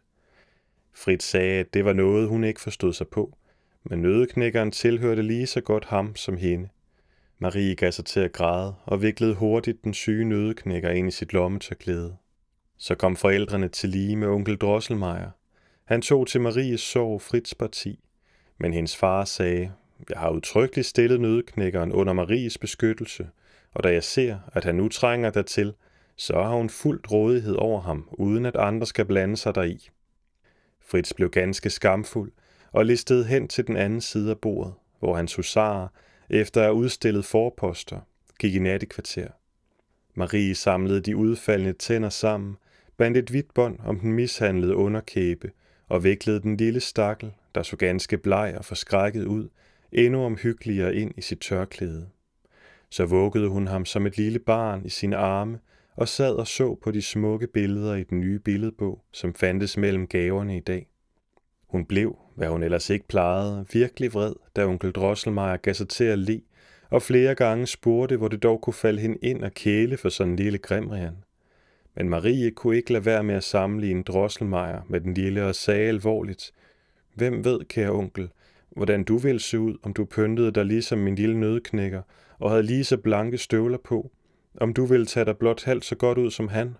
Fritz 0.93 1.25
sagde, 1.25 1.59
at 1.59 1.73
det 1.73 1.85
var 1.85 1.93
noget, 1.93 2.29
hun 2.29 2.43
ikke 2.43 2.61
forstod 2.61 2.93
sig 2.93 3.07
på, 3.07 3.37
men 3.83 4.01
nødeknækkeren 4.01 4.71
tilhørte 4.71 5.21
lige 5.21 5.47
så 5.47 5.61
godt 5.61 5.85
ham 5.85 6.15
som 6.15 6.37
hende. 6.37 6.69
Marie 7.39 7.75
gav 7.75 7.91
sig 7.91 8.05
til 8.05 8.19
at 8.19 8.31
græde 8.31 8.75
og 8.85 9.01
viklede 9.01 9.35
hurtigt 9.35 9.83
den 9.83 9.93
syge 9.93 10.25
nødeknækker 10.25 10.89
ind 10.89 11.07
i 11.07 11.11
sit 11.11 11.33
lommetørklæde. 11.33 12.15
Så 12.77 12.95
kom 12.95 13.15
forældrene 13.15 13.67
til 13.67 13.89
lige 13.89 14.15
med 14.15 14.27
onkel 14.27 14.57
Drosselmeier. 14.57 15.29
Han 15.85 16.01
tog 16.01 16.27
til 16.27 16.41
Maries 16.41 16.81
sorg 16.81 17.21
Frits 17.21 17.55
parti, 17.55 17.99
men 18.57 18.73
hendes 18.73 18.97
far 18.97 19.25
sagde, 19.25 19.71
jeg 20.09 20.19
har 20.19 20.29
udtrykkeligt 20.29 20.87
stillet 20.87 21.21
nødeknækkeren 21.21 21.91
under 21.91 22.13
Maries 22.13 22.57
beskyttelse, 22.57 23.29
og 23.73 23.83
da 23.83 23.93
jeg 23.93 24.03
ser, 24.03 24.39
at 24.53 24.63
han 24.63 24.75
nu 24.75 24.89
trænger 24.89 25.29
dertil, 25.29 25.73
så 26.15 26.33
har 26.33 26.55
hun 26.55 26.69
fuldt 26.69 27.11
rådighed 27.11 27.55
over 27.55 27.81
ham, 27.81 28.09
uden 28.11 28.45
at 28.45 28.55
andre 28.55 28.87
skal 28.87 29.05
blande 29.05 29.37
sig 29.37 29.55
deri. 29.55 29.89
Fritz 30.81 31.13
blev 31.13 31.29
ganske 31.29 31.69
skamfuld 31.69 32.31
og 32.71 32.85
listede 32.85 33.25
hen 33.25 33.47
til 33.47 33.67
den 33.67 33.77
anden 33.77 34.01
side 34.01 34.29
af 34.29 34.39
bordet, 34.39 34.73
hvor 34.99 35.15
hans 35.15 35.35
husarer, 35.35 35.87
efter 36.29 36.61
at 36.61 36.65
have 36.65 36.75
udstillet 36.75 37.25
forposter, 37.25 37.99
gik 38.39 38.55
i 38.55 38.59
nattekvarter. 38.59 39.27
Marie 40.13 40.55
samlede 40.55 41.01
de 41.01 41.15
udfaldende 41.15 41.73
tænder 41.73 42.09
sammen, 42.09 42.57
bandt 42.97 43.17
et 43.17 43.29
hvidt 43.29 43.53
bånd 43.53 43.79
om 43.85 43.99
den 43.99 44.13
mishandlede 44.13 44.75
underkæbe 44.75 45.51
og 45.87 46.03
viklede 46.03 46.41
den 46.41 46.57
lille 46.57 46.79
stakkel, 46.79 47.33
der 47.55 47.63
så 47.63 47.75
ganske 47.75 48.17
bleg 48.17 48.55
og 48.57 48.65
forskrækket 48.65 49.25
ud, 49.25 49.49
endnu 49.91 50.23
omhyggeligere 50.23 50.95
ind 50.95 51.11
i 51.17 51.21
sit 51.21 51.39
tørklæde. 51.39 52.09
Så 52.89 53.05
vuggede 53.05 53.47
hun 53.47 53.67
ham 53.67 53.85
som 53.85 54.05
et 54.05 54.17
lille 54.17 54.39
barn 54.39 54.85
i 54.85 54.89
sine 54.89 55.17
arme 55.17 55.59
og 55.95 56.07
sad 56.07 56.35
og 56.35 56.47
så 56.47 56.75
på 56.75 56.91
de 56.91 57.01
smukke 57.01 57.47
billeder 57.47 57.95
i 57.95 58.03
den 58.03 58.19
nye 58.19 58.39
billedbog, 58.39 59.03
som 59.11 59.33
fandtes 59.33 59.77
mellem 59.77 60.07
gaverne 60.07 60.57
i 60.57 60.59
dag. 60.59 60.87
Hun 61.67 61.85
blev, 61.85 62.17
hvad 62.41 62.49
hun 62.49 62.63
ellers 62.63 62.89
ikke 62.89 63.07
plejede, 63.07 63.65
virkelig 63.73 64.13
vred, 64.13 64.33
da 64.55 64.65
onkel 64.65 64.91
Drosselmeier 64.91 65.57
gav 65.57 65.73
sig 65.73 65.89
til 65.89 66.03
at 66.03 66.19
le, 66.19 66.41
og 66.89 67.01
flere 67.01 67.35
gange 67.35 67.67
spurgte, 67.67 68.17
hvor 68.17 68.27
det 68.27 68.43
dog 68.43 68.61
kunne 68.61 68.73
falde 68.73 69.01
hende 69.01 69.17
ind 69.21 69.43
og 69.43 69.53
kæle 69.53 69.97
for 69.97 70.09
sådan 70.09 70.31
en 70.31 70.35
lille 70.35 70.57
grimrian. 70.57 71.17
Men 71.95 72.09
Marie 72.09 72.51
kunne 72.51 72.75
ikke 72.75 72.93
lade 72.93 73.05
være 73.05 73.23
med 73.23 73.35
at 73.35 73.43
sammenligne 73.43 74.03
Drosselmeier 74.03 74.81
med 74.89 75.01
den 75.01 75.13
lille 75.13 75.45
og 75.45 75.55
sagde 75.55 75.87
alvorligt, 75.87 76.51
Hvem 77.13 77.45
ved, 77.45 77.59
kære 77.65 77.91
onkel, 77.91 78.29
hvordan 78.69 79.03
du 79.03 79.17
ville 79.17 79.39
se 79.39 79.59
ud, 79.59 79.77
om 79.83 79.93
du 79.93 80.05
pyntede 80.05 80.51
dig 80.51 80.65
ligesom 80.65 80.99
min 80.99 81.15
lille 81.15 81.39
nødknækker 81.39 82.01
og 82.39 82.49
havde 82.49 82.63
lige 82.63 82.83
så 82.83 82.97
blanke 82.97 83.37
støvler 83.37 83.77
på, 83.77 84.11
om 84.57 84.73
du 84.73 84.85
ville 84.85 85.05
tage 85.05 85.25
dig 85.25 85.37
blot 85.37 85.63
halvt 85.63 85.85
så 85.85 85.95
godt 85.95 86.17
ud 86.17 86.31
som 86.31 86.47
han. 86.47 86.75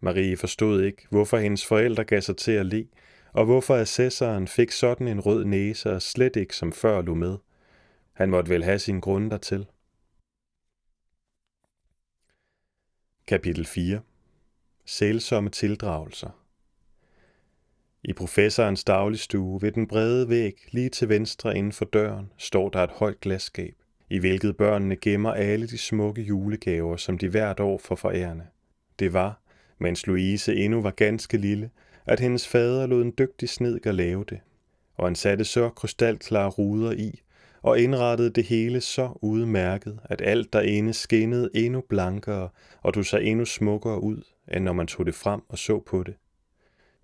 Marie 0.00 0.36
forstod 0.36 0.82
ikke, 0.82 1.06
hvorfor 1.10 1.36
hendes 1.36 1.66
forældre 1.66 2.04
gav 2.04 2.20
sig 2.20 2.36
til 2.36 2.52
at 2.52 2.66
le, 2.66 2.86
og 3.34 3.44
hvorfor 3.44 3.76
assessoren 3.76 4.48
fik 4.48 4.70
sådan 4.70 5.08
en 5.08 5.20
rød 5.20 5.44
næse 5.44 5.92
og 5.92 6.02
slet 6.02 6.36
ikke 6.36 6.56
som 6.56 6.72
før 6.72 7.02
lå 7.02 7.14
med. 7.14 7.36
Han 8.12 8.30
måtte 8.30 8.50
vel 8.50 8.64
have 8.64 8.78
sin 8.78 9.00
grund 9.00 9.30
dertil. 9.30 9.66
Kapitel 13.26 13.66
4 13.66 14.00
Sælsomme 14.84 15.50
tildragelser 15.50 16.44
i 18.04 18.12
professorens 18.12 18.84
dagligstue 18.84 19.62
ved 19.62 19.72
den 19.72 19.88
brede 19.88 20.28
væg 20.28 20.54
lige 20.72 20.88
til 20.88 21.08
venstre 21.08 21.56
inden 21.56 21.72
for 21.72 21.84
døren 21.84 22.32
står 22.38 22.68
der 22.68 22.84
et 22.84 22.90
højt 22.90 23.20
glasskab, 23.20 23.74
i 24.10 24.18
hvilket 24.18 24.56
børnene 24.56 24.96
gemmer 24.96 25.32
alle 25.32 25.66
de 25.66 25.78
smukke 25.78 26.22
julegaver, 26.22 26.96
som 26.96 27.18
de 27.18 27.28
hvert 27.28 27.60
år 27.60 27.78
får 27.78 27.94
forærende. 27.94 28.46
Det 28.98 29.12
var, 29.12 29.40
mens 29.78 30.06
Louise 30.06 30.54
endnu 30.54 30.80
var 30.82 30.90
ganske 30.90 31.36
lille, 31.36 31.70
at 32.06 32.20
hendes 32.20 32.48
fader 32.48 32.86
lod 32.86 33.02
en 33.02 33.14
dygtig 33.18 33.48
snedker 33.48 33.92
lave 33.92 34.24
det, 34.28 34.40
og 34.94 35.06
han 35.06 35.14
satte 35.14 35.44
så 35.44 35.68
krystalklare 35.68 36.48
ruder 36.50 36.92
i, 36.92 37.22
og 37.62 37.80
indrettede 37.80 38.30
det 38.30 38.44
hele 38.44 38.80
så 38.80 39.18
udmærket, 39.22 39.98
at 40.04 40.22
alt 40.24 40.52
derinde 40.52 40.92
skinnede 40.92 41.50
endnu 41.54 41.80
blankere, 41.80 42.48
og 42.82 42.94
du 42.94 43.02
så 43.02 43.18
endnu 43.18 43.44
smukkere 43.44 44.02
ud, 44.02 44.22
end 44.54 44.64
når 44.64 44.72
man 44.72 44.86
tog 44.86 45.06
det 45.06 45.14
frem 45.14 45.40
og 45.48 45.58
så 45.58 45.80
på 45.80 46.02
det. 46.02 46.14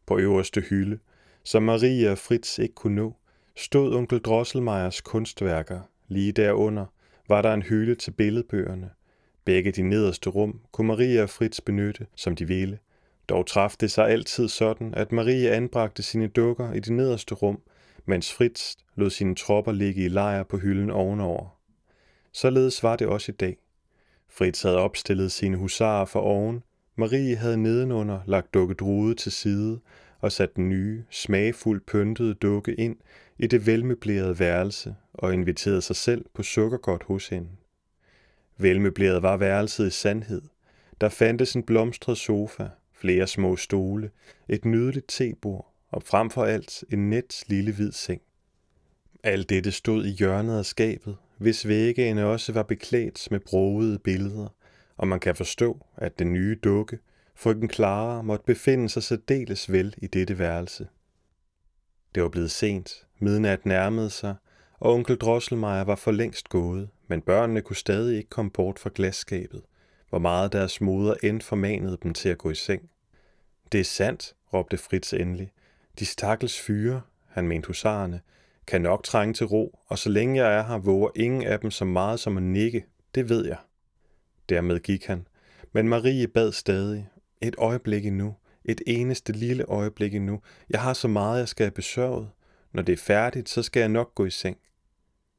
På 0.07 0.19
øverste 0.19 0.61
hylde, 0.61 0.99
som 1.45 1.63
Maria 1.63 2.11
og 2.11 2.19
Fritz 2.19 2.59
ikke 2.59 2.75
kunne 2.75 2.95
nå, 2.95 3.17
stod 3.57 3.95
onkel 3.95 4.19
Drosselmeyers 4.19 5.01
kunstværker. 5.01 5.81
Lige 6.09 6.33
derunder 6.33 6.87
var 7.29 7.43
der 7.43 7.55
en 7.55 7.63
hylde 7.63 7.95
til 7.95 8.11
billedbøgerne. 8.11 8.91
Begge 9.45 9.73
de 9.73 9.83
nederste 9.83 10.31
rum 10.31 10.61
kunne 10.73 10.87
Maria 10.87 11.23
og 11.23 11.31
Fritz 11.31 11.61
benytte, 11.61 12.07
som 12.17 12.37
de 12.37 12.49
ville. 12.49 12.79
Dog 13.31 13.47
traf 13.47 13.75
det 13.81 13.91
sig 13.91 14.09
altid 14.09 14.49
sådan, 14.49 14.95
at 14.95 15.13
Marie 15.13 15.51
anbragte 15.51 16.03
sine 16.03 16.27
dukker 16.27 16.73
i 16.73 16.81
det 16.81 16.93
nederste 16.93 17.35
rum, 17.35 17.61
mens 18.07 18.33
Fritz 18.33 18.77
lod 18.95 19.11
sine 19.11 19.35
tropper 19.35 19.73
ligge 19.73 20.05
i 20.05 20.09
lejr 20.09 20.43
på 20.43 20.59
hylden 20.59 20.91
ovenover. 20.91 21.59
Således 22.33 22.83
var 22.83 22.97
det 22.97 23.07
også 23.07 23.33
i 23.33 23.35
dag. 23.35 23.57
Fritz 24.29 24.63
havde 24.63 24.79
opstillet 24.79 25.33
sine 25.33 25.57
husarer 25.57 26.05
for 26.05 26.21
oven, 26.21 26.63
Marie 26.97 27.37
havde 27.37 27.57
nedenunder 27.57 28.21
lagt 28.27 28.55
dukket 28.55 28.83
rude 28.83 29.15
til 29.15 29.33
side 29.33 29.81
og 30.21 30.33
sat 30.33 30.57
den 30.57 30.69
nye, 30.69 31.05
smagfuldt 31.11 31.87
pyntede 31.87 32.35
dukke 32.35 32.75
ind 32.75 32.97
i 33.39 33.47
det 33.47 33.67
velmøblerede 33.67 34.39
værelse 34.39 34.95
og 35.15 35.35
inviterede 35.35 35.83
sig 35.83 35.97
selv 35.97 36.25
på 36.35 36.43
sukkergodt 36.43 37.03
hos 37.03 37.29
hende. 37.29 37.49
Velmøbleret 38.59 39.23
var 39.23 39.37
værelset 39.37 39.87
i 39.87 39.91
sandhed. 39.91 40.43
Der 41.01 41.09
fandtes 41.09 41.55
en 41.55 41.63
blomstret 41.63 42.19
sofa, 42.19 42.69
flere 43.01 43.27
små 43.27 43.57
stole, 43.57 44.11
et 44.49 44.65
nydeligt 44.65 45.09
tebord 45.09 45.75
og 45.91 46.03
frem 46.03 46.31
for 46.31 46.45
alt 46.45 46.85
en 46.93 47.11
net 47.11 47.45
lille 47.47 47.73
hvid 47.73 47.93
seng. 47.93 48.23
Alt 49.23 49.49
dette 49.49 49.73
stod 49.73 50.05
i 50.05 50.11
hjørnet 50.11 50.59
af 50.59 50.65
skabet, 50.67 51.17
hvis 51.39 51.69
væggene 51.69 52.27
også 52.27 52.53
var 52.53 52.63
beklædt 52.63 53.29
med 53.31 53.41
broede 53.41 53.99
billeder, 53.99 54.49
og 54.97 55.09
man 55.09 55.21
kan 55.21 55.37
forstå, 55.37 55.87
at 55.97 56.19
den 56.19 56.33
nye 56.33 56.59
dukke, 56.65 56.99
frøken 57.35 57.71
Clara, 57.71 58.23
måtte 58.23 58.45
befinde 58.45 58.89
sig 58.89 59.03
særdeles 59.03 59.73
vel 59.73 59.95
i 59.99 60.07
dette 60.07 60.39
værelse. 60.39 60.89
Det 62.15 62.23
var 62.23 62.29
blevet 62.29 62.51
sent, 62.51 63.07
midnat 63.19 63.67
nærmede 63.67 64.11
sig, 64.11 64.35
og 64.81 64.95
onkel 64.95 65.17
Drosselmeier 65.17 65.85
var 65.85 65.97
for 65.97 66.11
længst 66.11 66.49
gået, 66.49 66.89
men 67.09 67.23
børnene 67.23 67.63
kunne 67.63 67.77
stadig 67.77 68.17
ikke 68.17 68.31
komme 68.31 68.51
bort 68.51 68.79
fra 68.79 68.91
glasskabet, 68.95 69.63
hvor 70.11 70.19
meget 70.19 70.53
deres 70.53 70.81
moder 70.81 71.15
end 71.23 71.41
formanede 71.41 71.99
dem 72.03 72.15
til 72.15 72.29
at 72.29 72.39
gå 72.39 72.51
i 72.51 72.55
seng. 72.55 72.91
Det 73.73 73.81
er 73.81 73.85
sandt, 73.85 74.35
råbte 74.53 74.77
Fritz 74.77 75.13
endelig. 75.13 75.53
De 75.99 76.07
stakkels 76.07 76.61
fyre, 76.61 77.01
han 77.29 77.49
mente 77.49 77.67
husarerne, 77.67 78.21
kan 78.67 78.81
nok 78.81 79.05
trænge 79.05 79.35
til 79.35 79.47
ro, 79.47 79.79
og 79.87 79.99
så 79.99 80.09
længe 80.09 80.45
jeg 80.45 80.55
er 80.55 80.63
her, 80.63 80.79
våger 80.79 81.11
ingen 81.17 81.43
af 81.43 81.61
dem 81.61 81.71
så 81.71 81.85
meget 81.85 82.21
som 82.21 82.37
at 82.37 82.43
nikke, 82.43 82.85
det 83.15 83.29
ved 83.29 83.47
jeg. 83.47 83.59
Dermed 84.49 84.81
gik 84.81 85.07
han, 85.07 85.27
men 85.73 85.89
Marie 85.89 86.29
bad 86.29 86.53
stadig, 86.53 87.09
et 87.41 87.55
øjeblik 87.59 88.07
endnu, 88.07 88.35
Et 88.65 88.81
eneste 88.87 89.33
lille 89.33 89.65
øjeblik 89.65 90.15
endnu. 90.15 90.41
Jeg 90.71 90.81
har 90.81 90.93
så 90.93 91.09
meget, 91.09 91.39
jeg 91.39 91.49
skal 91.49 91.65
have 91.65 91.71
besørget. 91.71 92.31
Når 92.73 92.83
det 92.83 92.93
er 92.93 92.97
færdigt, 92.97 93.49
så 93.49 93.63
skal 93.63 93.81
jeg 93.81 93.89
nok 93.89 94.15
gå 94.15 94.25
i 94.25 94.31
seng. 94.31 94.57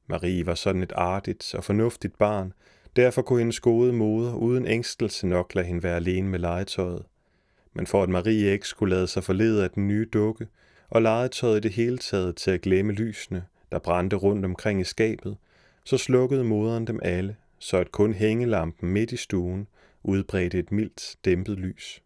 Marie 0.08 0.46
var 0.46 0.56
sådan 0.56 0.84
et 0.84 0.94
artigt 0.96 1.56
og 1.56 1.64
fornuftigt 1.64 2.18
barn, 2.18 2.54
derfor 2.96 3.22
kunne 3.22 3.40
hendes 3.40 3.60
gode 3.60 3.94
moder 3.94 4.34
uden 4.34 4.68
ængstelse 4.68 5.28
nok 5.28 5.56
lade 5.56 5.66
hende 5.66 5.84
være 5.84 5.96
alene 5.96 6.30
med 6.30 6.40
legetøjet. 6.40 7.04
Men 7.74 7.88
for 7.88 8.04
at 8.04 8.10
Marie 8.10 8.52
ikke 8.52 8.68
skulle 8.68 8.96
lade 8.96 9.08
sig 9.08 9.24
forlede 9.24 9.64
af 9.64 9.72
den 9.72 9.88
nye 9.88 10.06
dukke, 10.14 10.48
og 10.90 11.02
legetøjet 11.02 11.58
i 11.58 11.60
det 11.60 11.72
hele 11.72 11.98
taget 11.98 12.36
til 12.36 12.52
at 12.52 12.62
glemme 12.62 12.94
lysene, 12.94 13.46
der 13.72 13.80
brændte 13.80 14.16
rundt 14.16 14.46
omkring 14.46 14.82
i 14.82 14.84
skabet, 14.84 15.38
så 15.86 15.98
slukkede 15.98 16.44
moderen 16.44 16.88
dem 16.88 17.00
alle, 17.04 17.36
så 17.60 17.78
at 17.78 17.92
kun 17.92 18.14
hængelampen 18.14 18.90
midt 18.90 19.12
i 19.12 19.18
stuen 19.18 19.68
udbredte 20.04 20.60
et 20.60 20.72
mildt, 20.72 21.16
dæmpet 21.26 21.58
lys. 21.60 22.04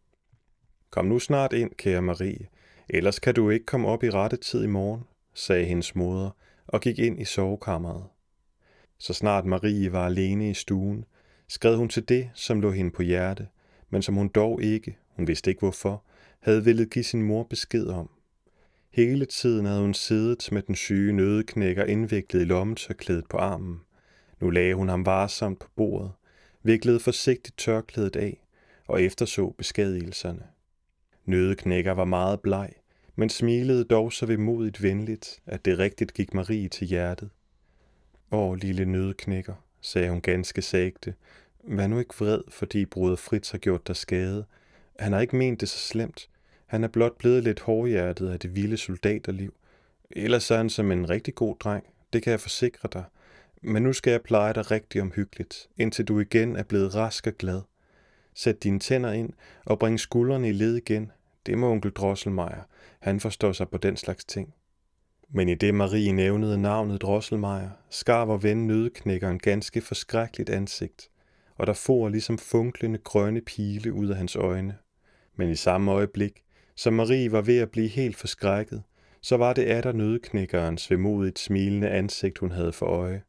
Kom 0.90 1.06
nu 1.06 1.20
snart 1.20 1.54
ind, 1.54 1.72
kære 1.78 2.02
Marie, 2.02 2.48
ellers 2.90 3.20
kan 3.20 3.34
du 3.34 3.50
ikke 3.50 3.66
komme 3.66 3.88
op 3.88 4.04
i 4.04 4.10
rette 4.10 4.38
tid 4.38 4.64
i 4.64 4.68
morgen, 4.68 5.04
sagde 5.34 5.66
hendes 5.66 5.96
moder 5.96 6.30
og 6.68 6.82
gik 6.82 7.00
ind 7.00 7.22
i 7.22 7.26
sovekammeret. 7.26 8.04
Så 8.98 9.14
snart 9.14 9.46
Marie 9.46 9.92
var 9.92 10.06
alene 10.06 10.50
i 10.50 10.54
stuen, 10.54 11.06
skrev 11.48 11.78
hun 11.78 11.90
til 11.90 12.10
det, 12.10 12.30
som 12.34 12.62
lå 12.62 12.72
hende 12.72 12.92
på 12.92 13.02
hjerte, 13.02 13.48
men 13.90 14.02
som 14.02 14.16
hun 14.16 14.28
dog 14.28 14.64
ikke, 14.64 14.98
hun 15.10 15.28
vidste 15.28 15.52
ikke 15.52 15.60
hvorfor, 15.60 16.04
havde 16.40 16.64
ville 16.64 16.86
give 16.86 17.04
sin 17.04 17.22
mor 17.24 17.44
besked 17.44 17.88
om. 17.88 18.10
Hele 18.92 19.26
tiden 19.26 19.66
havde 19.66 19.82
hun 19.82 19.94
siddet 19.94 20.50
med 20.52 20.62
den 20.62 20.76
syge 20.76 21.14
nødeknækker 21.14 21.86
indviklet 21.86 22.42
i 22.42 22.46
lommetørklædet 22.46 23.26
på 23.30 23.38
armen. 23.38 23.82
Nu 24.42 24.50
lagde 24.50 24.76
hun 24.76 24.90
ham 24.90 25.06
varsomt 25.06 25.60
på 25.60 25.68
bordet, 25.76 26.12
viklede 26.64 27.00
forsigtigt 27.00 27.58
tørklædet 27.58 28.16
af 28.16 28.46
og 28.88 29.02
efterså 29.02 29.50
beskadigelserne. 29.50 30.44
Nødeknækker 31.26 31.92
var 31.92 32.06
meget 32.06 32.40
bleg, 32.40 32.70
men 33.16 33.30
smilede 33.30 33.84
dog 33.84 34.14
så 34.14 34.26
vemodigt 34.26 34.84
venligt, 34.84 35.42
at 35.46 35.66
det 35.66 35.80
rigtigt 35.80 36.14
gik 36.14 36.34
Marie 36.34 36.70
til 36.70 36.88
hjertet. 36.88 37.30
Åh, 38.32 38.56
lille 38.56 38.86
nødknækker, 38.86 39.54
sagde 39.82 40.10
hun 40.10 40.22
ganske 40.22 40.62
sagte. 40.62 41.14
Vær 41.64 41.88
nu 41.88 42.00
ikke 42.00 42.16
vred, 42.20 42.42
fordi 42.50 42.86
bruder 42.86 43.16
Fritz 43.16 43.52
har 43.52 43.58
gjort 43.58 43.88
dig 43.88 43.96
skade. 43.96 44.46
Han 45.00 45.14
har 45.14 45.20
ikke 45.20 45.36
ment 45.36 45.62
det 45.62 45.70
så 45.70 45.78
slemt. 45.78 46.30
Han 46.66 46.84
er 46.84 46.88
blot 46.88 47.18
blevet 47.18 47.44
lidt 47.44 47.60
hårdhjertet 47.60 48.30
af 48.30 48.40
det 48.40 48.56
vilde 48.56 48.78
soldaterliv. 48.78 49.54
Ellers 50.12 50.52
er 50.52 50.58
han 50.58 50.70
som 50.70 50.92
en 50.92 51.10
rigtig 51.10 51.36
god 51.36 51.56
dreng, 51.56 51.84
det 52.14 52.24
kan 52.24 52.32
jeg 52.32 52.40
forsikre 52.40 52.90
dig. 52.94 53.04
Men 53.62 53.84
nu 53.84 53.94
skal 53.94 54.12
jeg 54.12 54.22
pleje 54.22 54.54
dig 54.54 54.72
rigtig 54.72 55.02
omhyggeligt, 55.02 55.70
indtil 55.78 56.06
du 56.06 56.20
igen 56.20 56.56
er 56.56 56.64
blevet 56.64 56.96
rask 56.96 57.28
og 57.28 57.34
glad. 57.34 57.62
Sæt 58.34 58.64
dine 58.64 58.80
tænder 58.80 59.12
ind 59.12 59.34
og 59.66 59.80
bring 59.80 60.00
skuldrene 60.00 60.50
i 60.50 60.52
led 60.52 60.76
igen. 60.76 61.12
Det 61.46 61.58
må 61.58 61.72
onkel 61.72 61.92
Drosselmeier. 61.92 62.68
Han 63.00 63.20
forstår 63.20 63.52
sig 63.52 63.70
på 63.70 63.78
den 63.78 63.98
slags 63.98 64.26
ting. 64.26 64.54
Men 65.38 65.50
i 65.50 65.56
det 65.56 65.74
Marie 65.74 66.12
nævnede 66.12 66.58
navnet 66.58 67.02
Drosselmeier, 67.02 67.70
skar 67.90 68.26
vor 68.26 68.38
ven 68.38 68.68
nødeknækkeren 68.68 69.40
ganske 69.40 69.82
forskrækkeligt 69.82 70.50
ansigt, 70.50 71.10
og 71.56 71.68
der 71.68 71.74
for 71.74 72.10
ligesom 72.10 72.38
funklende 72.38 72.98
grønne 72.98 73.42
pile 73.42 73.94
ud 73.94 74.08
af 74.08 74.16
hans 74.16 74.36
øjne. 74.36 74.78
Men 75.36 75.50
i 75.50 75.56
samme 75.56 75.92
øjeblik, 75.92 76.44
som 76.76 76.94
Marie 76.94 77.32
var 77.32 77.42
ved 77.42 77.58
at 77.58 77.72
blive 77.72 77.88
helt 77.88 78.16
forskrækket, 78.16 78.84
så 79.22 79.38
var 79.38 79.54
det 79.54 79.64
atter 79.64 79.92
nødeknækkerens 79.92 80.92
vemodigt 80.92 81.40
smilende 81.40 81.90
ansigt, 81.90 82.38
hun 82.38 82.52
havde 82.52 82.72
for 82.72 82.86
øje, 82.86 83.24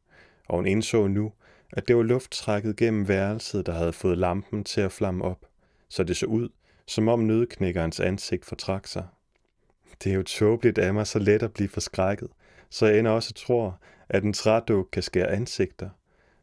og 0.45 0.55
hun 0.55 0.65
indså 0.65 1.07
nu, 1.07 1.31
at 1.73 1.87
det 1.87 1.95
var 1.97 2.03
lufttrækket 2.03 2.75
gennem 2.75 3.07
værelset, 3.07 3.65
der 3.65 3.73
havde 3.73 3.93
fået 3.93 4.17
lampen 4.17 4.63
til 4.63 4.81
at 4.81 4.91
flamme 4.91 5.23
op, 5.23 5.45
så 5.89 6.03
det 6.03 6.17
så 6.17 6.25
ud, 6.25 6.49
som 6.87 7.07
om 7.07 7.19
nødeknækkerens 7.19 7.99
ansigt 7.99 8.45
fortrak 8.45 8.87
sig. 8.87 9.03
Det 10.03 10.11
er 10.11 10.15
jo 10.15 10.23
tåbeligt 10.23 10.77
af 10.77 10.93
mig 10.93 11.07
så 11.07 11.19
let 11.19 11.43
at 11.43 11.53
blive 11.53 11.69
forskrækket, 11.69 12.29
så 12.69 12.85
jeg 12.85 12.99
ender 12.99 13.11
også 13.11 13.33
tror, 13.33 13.79
at 14.09 14.23
en 14.23 14.33
træduk 14.33 14.87
kan 14.91 15.03
skære 15.03 15.31
ansigter. 15.31 15.89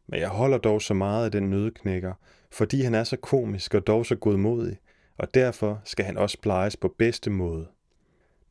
Men 0.07 0.19
jeg 0.19 0.29
holder 0.29 0.57
dog 0.57 0.81
så 0.81 0.93
meget 0.93 1.25
af 1.25 1.31
den 1.31 1.49
nødknækker, 1.49 2.13
fordi 2.51 2.81
han 2.81 2.95
er 2.95 3.03
så 3.03 3.17
komisk 3.17 3.73
og 3.73 3.87
dog 3.87 4.05
så 4.05 4.15
godmodig, 4.15 4.77
og 5.17 5.33
derfor 5.33 5.81
skal 5.83 6.05
han 6.05 6.17
også 6.17 6.37
plejes 6.41 6.77
på 6.77 6.95
bedste 6.97 7.29
måde. 7.29 7.67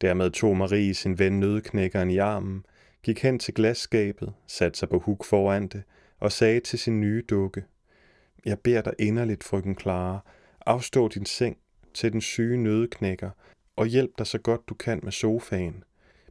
Dermed 0.01 0.31
tog 0.31 0.57
Marie 0.57 0.95
sin 0.95 1.19
ven 1.19 1.41
nødknækkeren 1.41 2.11
i 2.11 2.19
armen, 2.19 2.67
gik 3.03 3.23
hen 3.23 3.39
til 3.39 3.55
glasskabet, 3.55 4.33
satte 4.47 4.79
sig 4.79 4.89
på 4.89 4.99
huk 4.99 5.25
foran 5.25 5.69
det 5.69 5.83
og 6.21 6.33
sagde 6.33 6.61
til 6.61 6.79
sin 6.79 7.01
nye 7.01 7.23
dukke, 7.31 7.65
Jeg 8.45 8.59
beder 8.59 8.83
dig 8.83 8.93
inderligt, 8.99 9.45
frøken 9.45 9.79
Clara, 9.79 10.19
afstå 10.67 11.09
din 11.09 11.27
seng 11.27 11.57
til 11.95 12.13
den 12.13 12.21
syge 12.21 12.57
nødeknækker, 12.57 13.31
og 13.77 13.87
hjælp 13.87 14.11
dig 14.19 14.27
så 14.27 14.39
godt 14.39 14.69
du 14.69 14.75
kan 14.75 15.01
med 15.03 15.13
sofaen. 15.13 15.85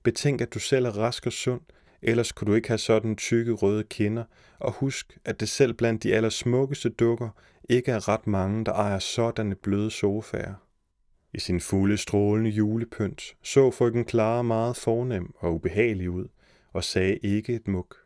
Betænk, 0.03 0.41
at 0.41 0.53
du 0.53 0.59
selv 0.59 0.85
er 0.85 0.97
rask 0.97 1.25
og 1.25 1.33
sund, 1.33 1.61
ellers 2.01 2.31
kunne 2.31 2.51
du 2.51 2.55
ikke 2.55 2.67
have 2.67 2.77
sådan 2.77 3.15
tykke 3.15 3.51
røde 3.51 3.83
kinder, 3.83 4.23
og 4.59 4.71
husk, 4.71 5.17
at 5.25 5.39
det 5.39 5.49
selv 5.49 5.73
blandt 5.73 6.03
de 6.03 6.13
allersmukkeste 6.13 6.89
dukker 6.89 7.29
ikke 7.69 7.91
er 7.91 8.09
ret 8.09 8.27
mange, 8.27 8.65
der 8.65 8.73
ejer 8.73 8.99
sådanne 8.99 9.55
bløde 9.55 9.91
sofaer. 9.91 10.53
I 11.33 11.39
sin 11.39 11.61
fulde 11.61 11.97
strålende 11.97 12.49
julepynt 12.49 13.35
så 13.41 13.71
frøken 13.71 14.07
Clara 14.07 14.41
meget 14.41 14.77
fornem 14.77 15.33
og 15.39 15.53
ubehagelig 15.53 16.09
ud, 16.09 16.27
og 16.73 16.83
sagde 16.83 17.17
ikke 17.17 17.53
et 17.53 17.67
muk. 17.67 17.97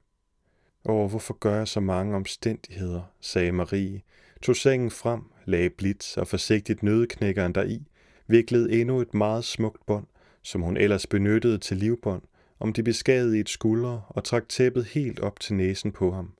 Åh, 0.85 1.09
hvorfor 1.09 1.33
gør 1.33 1.55
jeg 1.55 1.67
så 1.67 1.79
mange 1.79 2.15
omstændigheder, 2.15 3.01
sagde 3.21 3.51
Marie, 3.51 4.01
tog 4.41 4.55
sengen 4.55 4.91
frem, 4.91 5.21
lagde 5.45 5.69
blitz 5.69 6.17
og 6.17 6.27
forsigtigt 6.27 6.83
nødeknækkeren 6.83 7.55
deri, 7.55 7.87
viklede 8.27 8.81
endnu 8.81 9.01
et 9.01 9.13
meget 9.13 9.43
smukt 9.43 9.85
bånd, 9.85 10.05
som 10.43 10.61
hun 10.61 10.77
ellers 10.77 11.07
benyttede 11.07 11.57
til 11.57 11.77
livbånd, 11.77 12.21
om 12.59 12.73
de 12.73 12.83
beskadigede 12.83 13.39
et 13.39 13.49
skuldre 13.49 14.01
og 14.09 14.23
trak 14.23 14.49
tæppet 14.49 14.85
helt 14.85 15.19
op 15.19 15.39
til 15.39 15.55
næsen 15.55 15.91
på 15.91 16.11
ham. 16.11 16.33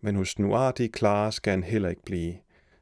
Men 0.00 0.16
hos 0.16 0.34
den 0.34 0.44
uartige 0.44 0.90
Clara 0.96 1.30
skal 1.30 1.50
han 1.50 1.62
heller 1.62 1.88
ikke 1.88 2.04
blive, 2.04 2.34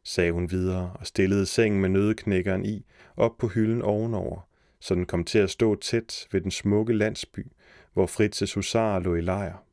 sagde 0.05 0.33
hun 0.33 0.51
videre 0.51 0.92
og 0.95 1.07
stillede 1.07 1.47
sengen 1.47 1.81
med 1.81 1.88
nødeknækkeren 1.88 2.64
i 2.64 2.85
op 3.16 3.38
på 3.38 3.49
hylden 3.49 3.83
ovenover, 3.83 4.49
så 4.81 4.95
den 4.95 5.07
kom 5.07 5.25
til 5.25 5.38
at 5.38 5.51
stå 5.51 5.75
tæt 5.75 6.29
ved 6.33 6.40
den 6.40 6.51
smukke 6.51 6.92
landsby, 6.92 7.47
hvor 7.92 8.07
Fritzes 8.07 8.55
husarer 8.55 9.01
lå 9.01 9.14
i 9.14 9.21
lejr. 9.21 9.64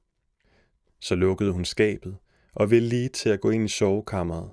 Så 1.00 1.16
lukkede 1.16 1.52
hun 1.52 1.66
skabet 1.66 2.18
og 2.54 2.72
ville 2.72 2.90
lige 2.90 3.10
til 3.10 3.30
at 3.30 3.42
gå 3.42 3.50
ind 3.50 3.66
i 3.66 3.68
sovekammeret, 3.68 4.50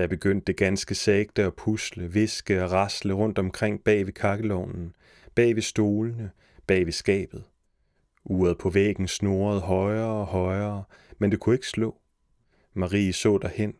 der 0.00 0.06
begyndte 0.06 0.44
det 0.44 0.56
ganske 0.56 0.94
sagte 0.94 1.42
at 1.42 1.54
pusle, 1.54 2.12
viske 2.12 2.64
og 2.64 2.72
rasle 2.72 3.12
rundt 3.12 3.38
omkring 3.38 3.84
bag 3.84 4.06
ved 4.06 4.12
kakkelovnen, 4.12 4.94
bag 5.34 5.54
ved 5.54 5.62
stolene, 5.62 6.30
bag 6.66 6.86
ved 6.86 6.92
skabet. 6.92 7.44
Uret 8.24 8.58
på 8.58 8.70
væggen 8.70 9.08
snurrede 9.08 9.60
højere 9.60 10.10
og 10.10 10.26
højere, 10.26 10.84
men 11.18 11.30
det 11.30 11.40
kunne 11.40 11.54
ikke 11.54 11.66
slå. 11.66 11.96
Marie 12.74 13.12
så 13.12 13.38
derhen, 13.38 13.74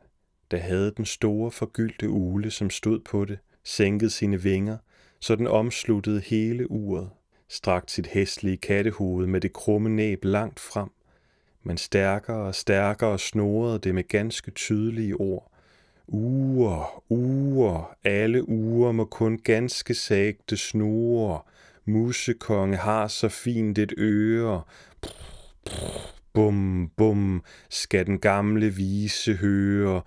der 0.50 0.56
havde 0.56 0.94
den 0.96 1.04
store 1.04 1.50
forgyldte 1.50 2.09
ule, 2.09 2.50
som 2.50 2.70
stod 2.70 3.00
på 3.00 3.24
det, 3.24 3.38
sænket 3.64 4.12
sine 4.12 4.42
vinger, 4.42 4.78
så 5.20 5.37
den 5.37 5.46
omsluttede 5.46 6.20
hele 6.20 6.70
uret, 6.70 7.11
strakt 7.48 7.90
sit 7.90 8.06
hæstlige 8.06 8.56
kattehoved 8.56 9.26
med 9.26 9.40
det 9.40 9.52
krumme 9.52 9.88
næb 9.88 10.24
langt 10.24 10.61
frem, 10.61 10.88
men 11.62 11.76
stærkere 11.76 12.37
og 12.37 12.54
stærkere 12.54 13.18
snorede 13.18 13.78
det 13.78 13.94
med 13.94 14.09
ganske 14.09 14.50
tydelige 14.50 15.14
ord. 15.14 15.49
Uger, 16.12 17.02
uger, 17.08 17.96
alle 18.04 18.48
uger 18.48 18.92
må 18.92 19.04
kun 19.04 19.38
ganske 19.38 19.94
sagte 19.94 20.56
snore. 20.56 21.40
Musekonge 21.84 22.76
har 22.76 23.08
så 23.08 23.28
fint 23.28 23.78
et 23.78 23.92
øre. 23.98 24.62
Bum, 26.32 26.90
bum, 26.96 27.42
skal 27.68 28.06
den 28.06 28.18
gamle 28.18 28.74
vise 28.74 29.34
høre. 29.34 30.02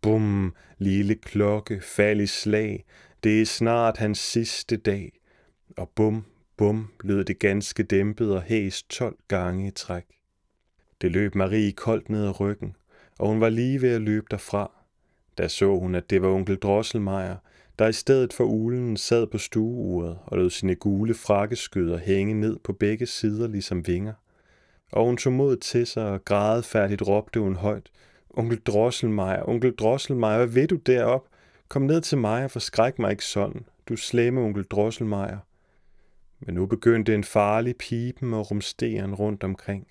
Bum, 0.00 0.54
lille 0.78 1.14
klokke, 1.14 1.80
fald 1.80 2.20
i 2.20 2.26
slag. 2.26 2.84
Det 3.24 3.42
er 3.42 3.46
snart 3.46 3.96
hans 3.96 4.18
sidste 4.18 4.76
dag. 4.76 5.12
Og 5.76 5.88
bum, 5.88 6.24
bum, 6.56 6.92
lød 7.04 7.24
det 7.24 7.38
ganske 7.38 7.82
dæmpet 7.82 8.34
og 8.34 8.42
hæst 8.42 8.90
tolv 8.90 9.16
gange 9.28 9.68
i 9.68 9.70
træk. 9.70 10.04
Det 11.00 11.12
løb 11.12 11.34
Marie 11.34 11.72
koldt 11.72 12.08
ned 12.08 12.26
ad 12.26 12.40
ryggen, 12.40 12.76
og 13.18 13.28
hun 13.28 13.40
var 13.40 13.48
lige 13.48 13.82
ved 13.82 13.94
at 13.94 14.02
løbe 14.02 14.26
derfra. 14.30 14.70
Da 15.38 15.48
så 15.48 15.78
hun, 15.78 15.94
at 15.94 16.10
det 16.10 16.22
var 16.22 16.28
onkel 16.28 16.56
Drosselmeier, 16.56 17.36
der 17.78 17.88
i 17.88 17.92
stedet 17.92 18.32
for 18.32 18.44
ulen 18.44 18.96
sad 18.96 19.26
på 19.26 19.38
stueuret 19.38 20.18
og 20.26 20.38
lod 20.38 20.50
sine 20.50 20.74
gule 20.74 21.14
frakkeskyder 21.14 21.98
hænge 21.98 22.34
ned 22.34 22.58
på 22.64 22.72
begge 22.72 23.06
sider 23.06 23.48
ligesom 23.48 23.86
vinger. 23.86 24.12
Og 24.92 25.04
hun 25.04 25.16
tog 25.16 25.32
mod 25.32 25.56
til 25.56 25.86
sig 25.86 26.08
og 26.08 26.24
grædefærdigt 26.24 27.02
råbte 27.08 27.40
hun 27.40 27.56
højt, 27.56 27.90
Onkel 28.30 28.58
Drosselmeier, 28.58 29.48
onkel 29.48 29.72
Drosselmeier, 29.72 30.36
hvad 30.36 30.46
ved 30.46 30.68
du 30.68 30.76
derop? 30.76 31.28
Kom 31.68 31.82
ned 31.82 32.00
til 32.00 32.18
mig 32.18 32.44
og 32.44 32.50
forskræk 32.50 32.98
mig 32.98 33.10
ikke 33.10 33.24
sådan, 33.24 33.64
du 33.88 33.96
slemme 33.96 34.40
onkel 34.40 34.64
Drosselmeier. 34.64 35.38
Men 36.40 36.54
nu 36.54 36.66
begyndte 36.66 37.14
en 37.14 37.24
farlig 37.24 37.76
pipen 37.76 38.34
og 38.34 38.50
rumsteren 38.50 39.14
rundt 39.14 39.44
omkring 39.44 39.86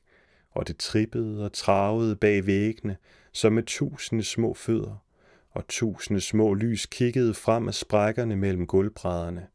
og 0.52 0.68
det 0.68 0.78
trippede 0.78 1.46
og 1.46 1.54
travede 1.54 2.16
bag 2.16 2.46
væggene, 2.46 2.98
som 3.32 3.54
med 3.54 3.64
tusinde 3.64 4.24
små 4.24 4.54
fødder, 4.54 5.04
og 5.52 5.68
tusinde 5.68 6.22
små 6.22 6.54
lys 6.54 6.86
kiggede 6.86 7.34
frem 7.34 7.68
af 7.68 7.74
sprækkerne 7.74 8.36
mellem 8.36 8.68
gulvbrædderne. 8.68 9.48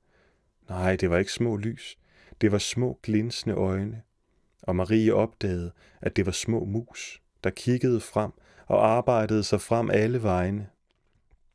Nej, 0.68 0.96
det 0.96 1.10
var 1.10 1.18
ikke 1.18 1.32
små 1.32 1.56
lys. 1.56 1.98
Det 2.40 2.52
var 2.52 2.58
små 2.58 2.98
glinsende 3.02 3.54
øjne. 3.54 4.02
Og 4.62 4.76
Marie 4.76 5.14
opdagede, 5.14 5.72
at 6.00 6.16
det 6.16 6.26
var 6.26 6.32
små 6.32 6.64
mus, 6.64 7.22
der 7.44 7.50
kiggede 7.50 8.00
frem 8.00 8.32
og 8.66 8.86
arbejdede 8.86 9.44
sig 9.44 9.60
frem 9.60 9.90
alle 9.90 10.22
vegne. 10.22 10.68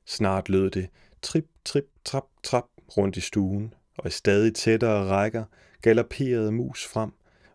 Snart 0.06 0.50
lød 0.50 0.70
det 0.70 0.90
trip, 1.22 1.48
trip, 1.66 1.88
trap, 2.06 2.26
trap 2.44 2.66
rundt 2.98 3.18
i 3.18 3.22
stuen, 3.22 3.74
og 3.98 4.08
i 4.08 4.12
stadig 4.12 4.56
tættere 4.56 5.06
rækker 5.06 5.44
galopperede 5.82 6.52
mus 6.52 6.88
frem 6.88 7.12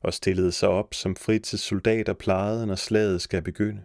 og 0.07 0.15
stillede 0.15 0.53
sig 0.53 0.69
op, 0.69 0.95
som 0.95 1.17
til 1.43 1.59
soldater 1.59 2.13
plejede, 2.13 2.67
når 2.67 2.75
slaget 2.75 3.23
skal 3.23 3.43
begynde. 3.43 3.83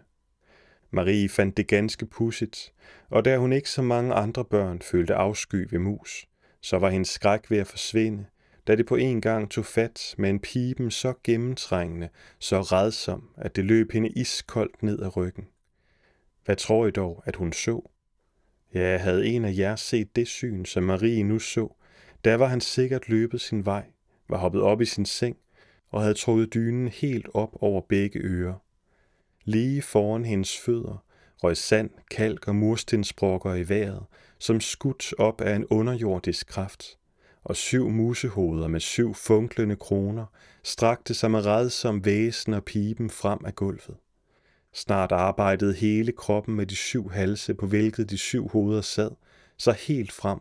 Marie 0.90 1.28
fandt 1.28 1.56
det 1.56 1.68
ganske 1.68 2.06
pudsigt, 2.06 2.72
og 3.10 3.24
da 3.24 3.36
hun 3.38 3.52
ikke 3.52 3.70
som 3.70 3.84
mange 3.84 4.14
andre 4.14 4.44
børn 4.44 4.82
følte 4.82 5.14
afsky 5.14 5.66
ved 5.70 5.78
mus, 5.78 6.26
så 6.60 6.78
var 6.78 6.90
hendes 6.90 7.08
skræk 7.08 7.50
ved 7.50 7.58
at 7.58 7.66
forsvinde, 7.66 8.26
da 8.66 8.76
det 8.76 8.86
på 8.86 8.96
en 8.96 9.20
gang 9.20 9.50
tog 9.50 9.64
fat 9.64 10.14
med 10.18 10.30
en 10.30 10.40
piben 10.40 10.90
så 10.90 11.14
gennemtrængende, 11.24 12.08
så 12.38 12.60
redsom, 12.60 13.28
at 13.36 13.56
det 13.56 13.64
løb 13.64 13.92
hende 13.92 14.08
iskoldt 14.08 14.82
ned 14.82 15.02
ad 15.02 15.16
ryggen. 15.16 15.48
Hvad 16.44 16.56
tror 16.56 16.86
I 16.86 16.90
dog, 16.90 17.22
at 17.26 17.36
hun 17.36 17.52
så? 17.52 17.90
Ja, 18.74 18.96
havde 18.96 19.26
en 19.26 19.44
af 19.44 19.54
jer 19.56 19.76
set 19.76 20.16
det 20.16 20.28
syn, 20.28 20.64
som 20.64 20.82
Marie 20.82 21.22
nu 21.22 21.38
så, 21.38 21.74
der 22.24 22.34
var 22.34 22.46
han 22.46 22.60
sikkert 22.60 23.08
løbet 23.08 23.40
sin 23.40 23.66
vej, 23.66 23.84
var 24.28 24.38
hoppet 24.38 24.62
op 24.62 24.80
i 24.80 24.84
sin 24.84 25.06
seng 25.06 25.36
og 25.92 26.02
havde 26.02 26.14
trukket 26.14 26.54
dynen 26.54 26.88
helt 26.88 27.28
op 27.34 27.56
over 27.60 27.80
begge 27.88 28.18
ører. 28.18 28.54
Lige 29.44 29.82
foran 29.82 30.24
hendes 30.24 30.58
fødder 30.58 31.04
røg 31.42 31.56
sand, 31.56 31.90
kalk 32.10 32.48
og 32.48 32.54
murstensbrokker 32.54 33.54
i 33.54 33.68
vejret, 33.68 34.02
som 34.38 34.60
skudt 34.60 35.14
op 35.18 35.40
af 35.40 35.56
en 35.56 35.66
underjordisk 35.66 36.46
kraft, 36.46 36.98
og 37.44 37.56
syv 37.56 37.88
musehoveder 37.88 38.68
med 38.68 38.80
syv 38.80 39.14
funklende 39.14 39.76
kroner 39.76 40.26
strakte 40.62 41.14
sig 41.14 41.30
med 41.30 41.46
redsom 41.46 42.04
væsen 42.04 42.54
og 42.54 42.64
piben 42.64 43.10
frem 43.10 43.38
af 43.44 43.54
gulvet. 43.54 43.96
Snart 44.74 45.12
arbejdede 45.12 45.74
hele 45.74 46.12
kroppen 46.12 46.54
med 46.54 46.66
de 46.66 46.76
syv 46.76 47.10
halse, 47.10 47.54
på 47.54 47.66
hvilket 47.66 48.10
de 48.10 48.18
syv 48.18 48.48
hoveder 48.48 48.80
sad, 48.80 49.10
så 49.56 49.72
helt 49.72 50.12
frem, 50.12 50.38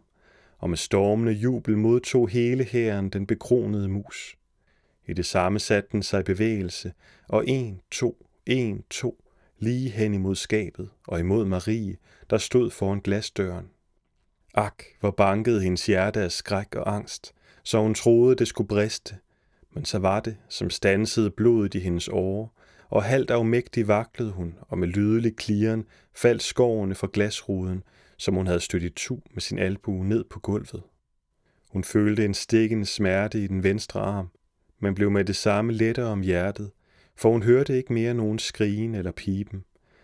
og 0.60 0.70
med 0.70 0.78
stormende 0.78 1.32
jubel 1.32 1.78
modtog 1.78 2.30
hele 2.30 2.64
hæren 2.64 3.10
den 3.10 3.28
bekronede 3.28 3.90
mus. 3.90 4.38
I 5.12 5.13
det 5.13 5.26
samme 5.26 5.60
satte 5.60 5.89
den 5.91 6.04
sig 6.04 6.19
i 6.19 6.24
bevægelse, 6.24 6.93
og 7.28 7.47
en, 7.47 7.82
to, 7.91 8.26
en, 8.45 8.84
to, 8.89 9.24
lige 9.60 9.89
hen 9.89 10.13
imod 10.13 10.36
skabet 10.36 10.89
og 11.08 11.19
imod 11.19 11.45
Marie, 11.45 11.97
der 12.30 12.38
stod 12.38 12.71
foran 12.71 13.00
glasdøren. 13.00 13.69
Ak, 14.54 14.84
hvor 15.00 15.12
bankede 15.12 15.62
hendes 15.62 15.86
hjerte 15.86 16.21
af 16.21 16.32
skræk 16.32 16.76
og 16.76 16.95
angst, 16.95 17.34
så 17.63 17.82
hun 17.82 17.93
troede, 17.93 18.36
det 18.36 18.47
skulle 18.47 18.67
briste. 18.67 19.17
Men 19.71 19.86
så 19.86 20.00
var 20.00 20.19
det, 20.19 20.38
som 20.50 20.69
stansede 20.69 21.32
blodet 21.32 21.76
i 21.76 21.80
hendes 21.80 22.10
åre, 22.12 22.50
og 22.89 23.04
halvt 23.04 23.32
afmægtig 23.32 23.88
vaklede 23.88 24.32
hun, 24.32 24.56
og 24.62 24.78
med 24.78 24.88
lydelig 24.88 25.36
kliren 25.36 25.86
faldt 26.15 26.43
skovene 26.43 26.95
fra 26.95 27.08
glasruden, 27.13 27.84
som 28.17 28.36
hun 28.36 28.47
havde 28.47 28.60
stødt 28.60 28.84
i 28.84 28.89
tu 28.89 29.19
med 29.32 29.41
sin 29.41 29.60
albue 29.60 30.06
ned 30.06 30.24
på 30.24 30.39
gulvet. 30.39 30.84
Hun 31.69 31.84
følte 31.84 32.26
en 32.26 32.34
stikkende 32.34 32.86
smerte 32.86 33.43
i 33.43 33.47
den 33.47 33.63
venstre 33.63 34.00
arm, 34.00 34.30
men 34.82 34.96
blev 34.96 35.12
med 35.12 35.26
det 35.26 35.36
samme 35.36 35.74
lettere 35.74 36.08
om 36.08 36.22
hjertet, 36.22 36.72
for 37.15 37.32
hun 37.32 37.44
hørte 37.44 37.78
ikke 37.78 37.94
mere 37.94 38.13
nogen 38.13 38.39
skrigen 38.39 38.96
eller 38.96 39.12
pipen. 39.12 39.63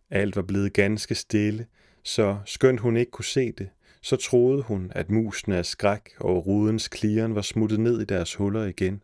Alt 0.10 0.36
var 0.36 0.42
blevet 0.42 0.74
ganske 0.74 1.16
stille, 1.16 1.66
så 2.04 2.38
skønt 2.46 2.80
hun 2.80 2.98
ikke 2.98 3.12
kunne 3.12 3.26
se 3.26 3.52
det, 3.52 3.70
så 4.02 4.16
troede 4.16 4.62
hun, 4.62 4.92
at 4.96 5.10
musene 5.10 5.58
af 5.58 5.66
skræk 5.66 6.10
og 6.20 6.48
rudens 6.48 6.88
kliren 6.88 7.36
var 7.36 7.42
smuttet 7.42 7.80
ned 7.80 8.02
i 8.02 8.06
deres 8.06 8.36
huller 8.36 8.64
igen. 8.66 9.04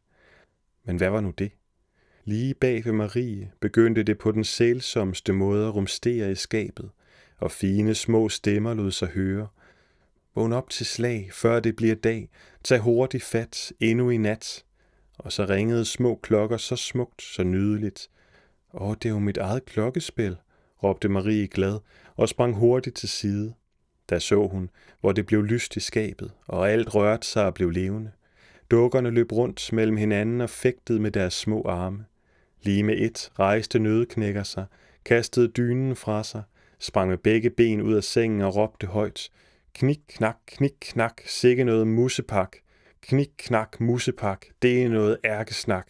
Men 0.85 0.97
hvad 0.97 1.09
var 1.09 1.21
nu 1.21 1.33
det? 1.37 1.51
Lige 2.25 2.53
bag 2.53 2.85
ved 2.85 2.91
Marie 2.91 3.51
begyndte 3.59 4.03
det 4.03 4.17
på 4.17 4.31
den 4.31 4.43
sælsomste 4.43 5.33
måde 5.33 5.67
at 5.67 5.75
rumstere 5.75 6.31
i 6.31 6.35
skabet, 6.35 6.89
og 7.37 7.51
fine 7.51 7.95
små 7.95 8.29
stemmer 8.29 8.73
lod 8.73 8.91
sig 8.91 9.07
høre. 9.07 9.47
Vågn 10.35 10.53
op 10.53 10.69
til 10.69 10.85
slag, 10.85 11.29
før 11.33 11.59
det 11.59 11.75
bliver 11.75 11.95
dag. 11.95 12.29
Tag 12.63 12.79
hurtigt 12.79 13.23
fat, 13.23 13.73
endnu 13.79 14.09
i 14.09 14.17
nat 14.17 14.63
og 15.17 15.31
så 15.31 15.45
ringede 15.45 15.85
små 15.85 16.19
klokker 16.23 16.57
så 16.57 16.75
smukt, 16.75 17.21
så 17.21 17.43
nydeligt. 17.43 18.09
Åh, 18.73 18.95
det 19.01 19.05
er 19.05 19.13
jo 19.13 19.19
mit 19.19 19.37
eget 19.37 19.65
klokkespil, 19.65 20.37
råbte 20.83 21.09
Marie 21.09 21.47
glad 21.47 21.79
og 22.15 22.29
sprang 22.29 22.55
hurtigt 22.55 22.95
til 22.95 23.09
side. 23.09 23.53
Da 24.09 24.19
så 24.19 24.47
hun, 24.47 24.69
hvor 25.01 25.11
det 25.11 25.25
blev 25.25 25.43
lyst 25.43 25.75
i 25.75 25.79
skabet, 25.79 26.31
og 26.47 26.71
alt 26.71 26.95
rørte 26.95 27.27
sig 27.27 27.45
og 27.45 27.53
blev 27.53 27.69
levende. 27.69 28.11
Dukkerne 28.71 29.09
løb 29.09 29.31
rundt 29.31 29.73
mellem 29.73 29.97
hinanden 29.97 30.41
og 30.41 30.49
fægtede 30.49 30.99
med 30.99 31.11
deres 31.11 31.33
små 31.33 31.63
arme. 31.63 32.05
Lige 32.61 32.83
med 32.83 32.97
et 32.97 33.31
rejste 33.39 33.79
nødeknækker 33.79 34.43
sig, 34.43 34.65
kastede 35.05 35.47
dynen 35.47 35.95
fra 35.95 36.23
sig, 36.23 36.43
sprang 36.79 37.09
med 37.09 37.17
begge 37.17 37.49
ben 37.49 37.81
ud 37.81 37.93
af 37.93 38.03
sengen 38.03 38.41
og 38.41 38.55
råbte 38.55 38.87
højt. 38.87 39.29
Knik, 39.73 39.99
knak, 40.07 40.37
knik, 40.47 40.73
knak, 40.81 41.21
sikke 41.25 41.63
noget 41.63 41.87
musepak. 41.87 42.57
Knik, 43.07 43.29
knak, 43.37 43.81
musepak, 43.81 44.45
det 44.61 44.83
er 44.83 44.89
noget 44.89 45.17
ærkesnak. 45.25 45.87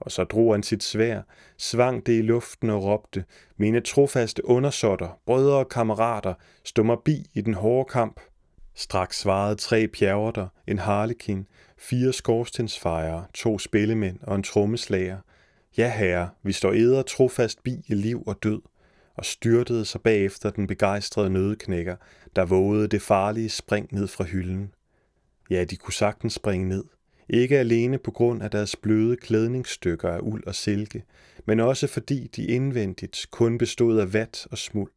Og 0.00 0.12
så 0.12 0.24
drog 0.24 0.54
han 0.54 0.62
sit 0.62 0.82
svær, 0.82 1.22
svang 1.58 2.06
det 2.06 2.18
i 2.18 2.22
luften 2.22 2.70
og 2.70 2.84
råbte, 2.84 3.24
mine 3.56 3.80
trofaste 3.80 4.44
undersåtter, 4.44 5.20
brødre 5.26 5.56
og 5.56 5.68
kammerater, 5.68 6.34
stå 6.64 6.82
mig 6.82 6.96
bi 7.04 7.26
i 7.34 7.40
den 7.40 7.54
hårde 7.54 7.88
kamp. 7.90 8.20
Straks 8.74 9.18
svarede 9.18 9.56
tre 9.56 9.88
pjerverter, 9.88 10.48
en 10.66 10.78
harlekin, 10.78 11.46
fire 11.78 12.12
skorstensfejere, 12.12 13.24
to 13.34 13.58
spillemænd 13.58 14.18
og 14.22 14.36
en 14.36 14.42
trommeslager. 14.42 15.18
Ja, 15.78 15.90
herre, 15.90 16.30
vi 16.42 16.52
står 16.52 16.72
eder 16.72 17.02
trofast 17.02 17.62
bi 17.62 17.84
i 17.86 17.94
liv 17.94 18.22
og 18.26 18.42
død, 18.42 18.62
og 19.14 19.24
styrtede 19.24 19.84
sig 19.84 20.00
bagefter 20.00 20.50
den 20.50 20.66
begejstrede 20.66 21.30
nødeknækker, 21.30 21.96
der 22.36 22.44
vågede 22.44 22.88
det 22.88 23.02
farlige 23.02 23.50
spring 23.50 23.88
ned 23.92 24.08
fra 24.08 24.24
hylden. 24.24 24.73
Ja, 25.50 25.64
de 25.64 25.76
kunne 25.76 25.92
sagtens 25.92 26.32
springe 26.32 26.68
ned. 26.68 26.84
Ikke 27.28 27.58
alene 27.58 27.98
på 27.98 28.10
grund 28.10 28.42
af 28.42 28.50
deres 28.50 28.76
bløde 28.76 29.16
klædningsstykker 29.16 30.08
af 30.08 30.20
uld 30.22 30.46
og 30.46 30.54
silke, 30.54 31.04
men 31.46 31.60
også 31.60 31.86
fordi 31.86 32.26
de 32.36 32.46
indvendigt 32.46 33.26
kun 33.30 33.58
bestod 33.58 33.98
af 33.98 34.12
vat 34.12 34.46
og 34.50 34.58
smuld. 34.58 34.90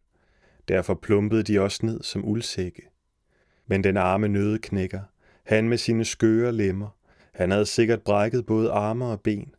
Derfor 0.67 0.93
plumpede 0.93 1.43
de 1.43 1.61
også 1.61 1.85
ned 1.85 2.03
som 2.03 2.25
uldsække. 2.25 2.81
Men 3.67 3.83
den 3.83 3.97
arme 3.97 4.27
nødeknækker, 4.27 5.01
han 5.43 5.69
med 5.69 5.77
sine 5.77 6.05
skøre 6.05 6.51
lemmer, 6.51 6.89
han 7.33 7.51
havde 7.51 7.65
sikkert 7.65 8.01
brækket 8.01 8.45
både 8.45 8.71
arme 8.71 9.05
og 9.05 9.21
ben, 9.21 9.55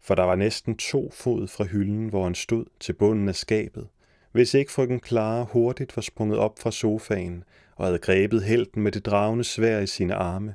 for 0.00 0.14
der 0.14 0.22
var 0.22 0.34
næsten 0.34 0.76
to 0.76 1.10
fod 1.10 1.48
fra 1.48 1.64
hylden, 1.64 2.08
hvor 2.08 2.24
han 2.24 2.34
stod 2.34 2.64
til 2.80 2.92
bunden 2.92 3.28
af 3.28 3.34
skabet, 3.34 3.88
hvis 4.32 4.54
ikke 4.54 4.72
frøken 4.72 5.00
Clara 5.06 5.42
hurtigt 5.42 5.96
var 5.96 6.02
sprunget 6.02 6.38
op 6.38 6.58
fra 6.58 6.70
sofaen 6.70 7.44
og 7.76 7.86
havde 7.86 7.98
grebet 7.98 8.42
helten 8.42 8.82
med 8.82 8.92
det 8.92 9.06
dragende 9.06 9.44
svær 9.44 9.78
i 9.78 9.86
sine 9.86 10.14
arme. 10.14 10.54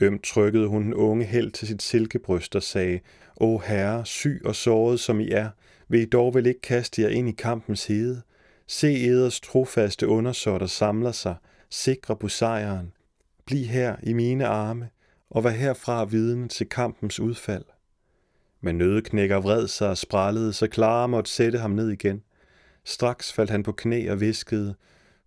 Ømt 0.00 0.24
trykkede 0.24 0.66
hun 0.66 0.82
den 0.82 0.94
unge 0.94 1.24
held 1.24 1.50
til 1.50 1.68
sit 1.68 1.82
silkebryst 1.82 2.56
og 2.56 2.62
sagde, 2.62 3.00
Å 3.40 3.58
herre, 3.58 4.06
syg 4.06 4.42
og 4.44 4.54
såret 4.56 5.00
som 5.00 5.20
I 5.20 5.30
er, 5.30 5.50
vil 5.88 6.00
I 6.00 6.04
dog 6.04 6.34
vel 6.34 6.46
ikke 6.46 6.60
kaste 6.60 7.02
jer 7.02 7.08
ind 7.08 7.28
i 7.28 7.32
kampens 7.32 7.86
hede? 7.86 8.22
Se 8.66 9.06
eders 9.06 9.40
trofaste 9.40 10.08
undersåtter 10.08 10.66
samler 10.66 11.12
sig, 11.12 11.36
sikre 11.70 12.16
på 12.16 12.28
sejren. 12.28 12.92
Bliv 13.46 13.66
her 13.66 13.96
i 14.02 14.12
mine 14.12 14.46
arme, 14.46 14.88
og 15.30 15.44
vær 15.44 15.50
herfra 15.50 16.04
vidne 16.04 16.48
til 16.48 16.68
kampens 16.68 17.20
udfald. 17.20 17.64
Men 18.60 18.78
nødeknækker 18.78 19.40
vred 19.40 19.68
sig 19.68 19.88
og 19.88 19.98
sprallede, 19.98 20.52
så 20.52 20.66
Clara 20.66 21.06
måtte 21.06 21.30
sætte 21.30 21.58
ham 21.58 21.70
ned 21.70 21.88
igen. 21.88 22.22
Straks 22.84 23.32
faldt 23.32 23.50
han 23.50 23.62
på 23.62 23.72
knæ 23.72 24.10
og 24.10 24.20
viskede, 24.20 24.74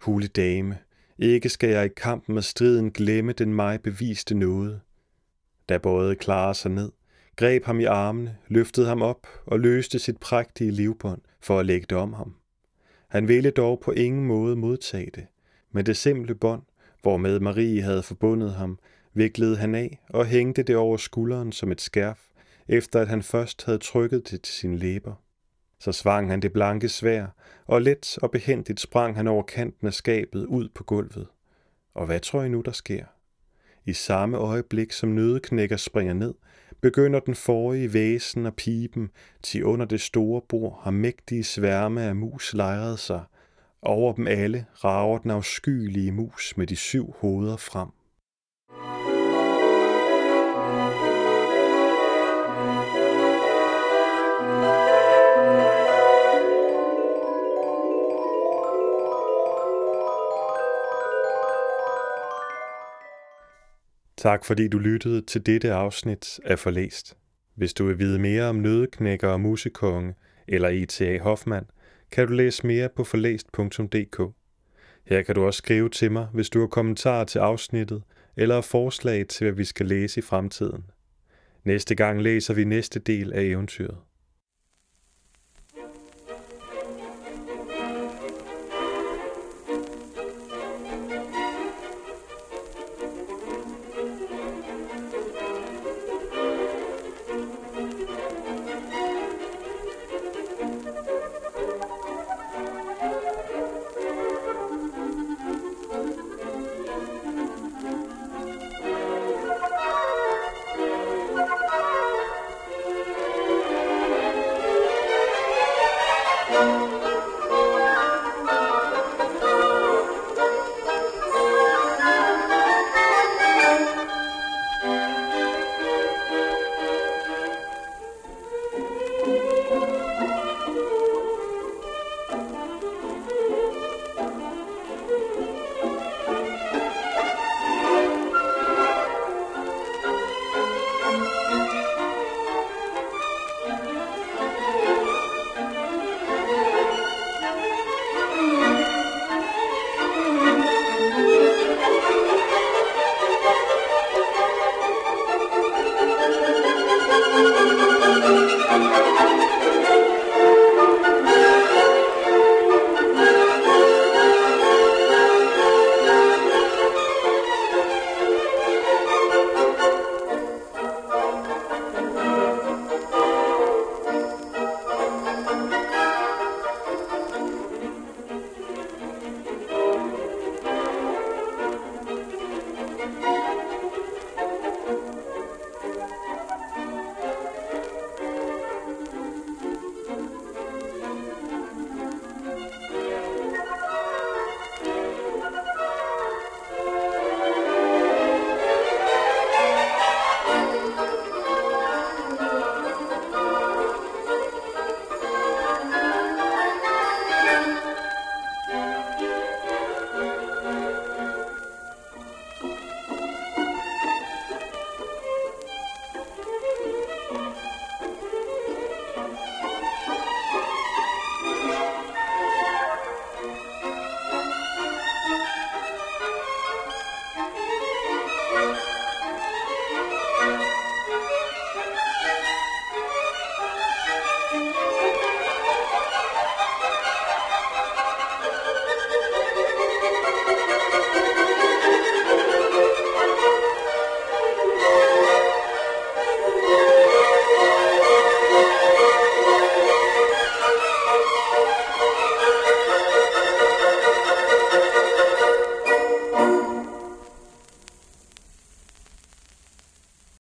Hule 0.02 0.28
dame, 0.28 0.78
ikke 1.18 1.50
skal 1.50 1.70
jeg 1.70 1.86
i 1.86 1.90
kampen 1.98 2.36
med 2.36 2.42
striden 2.42 2.92
glemme 2.92 3.32
den 3.32 3.54
mig 3.54 3.82
beviste 3.82 4.36
noget. 4.36 4.82
Da 5.70 5.78
både 5.78 6.16
klare 6.16 6.56
sig 6.56 6.72
ned, 6.72 6.92
greb 7.36 7.66
ham 7.66 7.80
i 7.80 7.84
armene, 7.84 8.38
løftede 8.48 8.88
ham 8.88 9.02
op 9.02 9.28
og 9.46 9.60
løste 9.60 10.00
sit 10.00 10.18
prægtige 10.18 10.72
livbånd 10.72 11.22
for 11.42 11.60
at 11.60 11.66
lægge 11.66 11.88
det 11.90 11.98
om 11.98 12.14
ham. 12.14 12.36
Han 13.08 13.28
ville 13.28 13.52
dog 13.52 13.80
på 13.80 13.92
ingen 13.92 14.26
måde 14.26 14.56
modtage 14.56 15.12
det, 15.16 15.26
men 15.72 15.86
det 15.86 15.98
simple 15.98 16.36
bånd, 16.36 16.62
hvormed 17.02 17.40
Marie 17.40 17.82
havde 17.82 18.04
forbundet 18.04 18.54
ham, 18.54 18.80
viklede 19.14 19.58
han 19.58 19.76
af 19.76 20.00
og 20.10 20.26
hængte 20.26 20.64
det 20.64 20.76
over 20.76 20.98
skulderen 20.98 21.52
som 21.52 21.72
et 21.72 21.82
skærf, 21.82 22.20
efter 22.68 23.02
at 23.02 23.08
han 23.08 23.24
først 23.24 23.66
havde 23.66 23.78
trykket 23.78 24.32
det 24.32 24.42
til 24.42 24.54
sine 24.54 24.78
læber. 24.78 25.25
Så 25.80 25.92
svang 25.92 26.30
han 26.30 26.40
det 26.40 26.54
blanke 26.54 26.90
svær, 26.90 27.28
og 27.66 27.82
let 27.82 28.18
og 28.22 28.32
behendigt 28.32 28.80
sprang 28.80 29.16
han 29.16 29.28
over 29.28 29.44
kanten 29.44 29.88
af 29.88 29.94
skabet 29.94 30.46
ud 30.46 30.70
på 30.70 30.84
gulvet. 30.84 31.28
Og 31.94 32.06
hvad 32.06 32.20
tror 32.20 32.44
I 32.44 32.50
nu, 32.50 32.62
der 32.62 32.72
sker? 32.72 33.06
I 33.86 33.94
samme 33.94 34.38
øjeblik, 34.38 34.92
som 34.92 35.10
nødeknækker 35.10 35.78
springer 35.78 36.14
ned, 36.14 36.34
begynder 36.82 37.20
den 37.20 37.36
forrige 37.36 37.94
væsen 37.94 38.46
og 38.46 38.56
piben, 38.56 39.12
til 39.44 39.64
under 39.64 39.86
det 39.86 40.02
store 40.02 40.42
bord 40.50 40.80
har 40.84 40.92
mægtige 40.92 41.44
sværme 41.44 42.04
af 42.04 42.16
mus 42.16 42.54
lejret 42.54 43.00
sig, 43.00 43.24
Over 43.82 44.14
dem 44.14 44.28
alle 44.28 44.66
rager 44.74 45.18
den 45.18 45.32
afskyelige 45.32 46.12
mus 46.12 46.58
med 46.58 46.68
de 46.68 46.76
syv 46.76 47.14
hoveder 47.20 47.58
frem. 47.58 47.90
Tak 64.26 64.46
fordi 64.46 64.68
du 64.68 64.78
lyttede 64.78 65.22
til 65.22 65.46
dette 65.46 65.74
afsnit 65.74 66.40
af 66.46 66.60
Forlæst. 66.60 67.18
Hvis 67.56 67.74
du 67.74 67.86
vil 67.86 68.00
vide 68.00 68.20
mere 68.20 68.44
om 68.44 68.56
nødeknækker 68.56 69.30
og 69.30 69.42
musekonge 69.42 70.14
eller 70.48 70.70
E.T.A. 70.72 71.20
Hoffmann, 71.20 71.66
kan 72.12 72.28
du 72.28 72.34
læse 72.34 72.68
mere 72.68 72.90
på 72.96 73.04
forlæst.dk. 73.04 74.22
Her 75.06 75.22
kan 75.22 75.36
du 75.36 75.46
også 75.46 75.58
skrive 75.58 75.90
til 75.90 76.12
mig, 76.12 76.28
hvis 76.34 76.50
du 76.50 76.60
har 76.60 76.68
kommentarer 76.68 77.24
til 77.24 77.40
afsnittet 77.40 78.04
eller 78.36 78.62
forslag 78.62 79.28
til, 79.28 79.46
hvad 79.46 79.56
vi 79.56 79.66
skal 79.66 79.86
læse 79.86 80.20
i 80.20 80.22
fremtiden. 80.22 80.86
Næste 81.64 81.96
gang 81.96 82.22
læser 82.22 82.54
vi 82.54 82.64
næste 82.64 83.00
del 83.00 83.34
af 83.34 83.42
eventyret. 83.42 83.98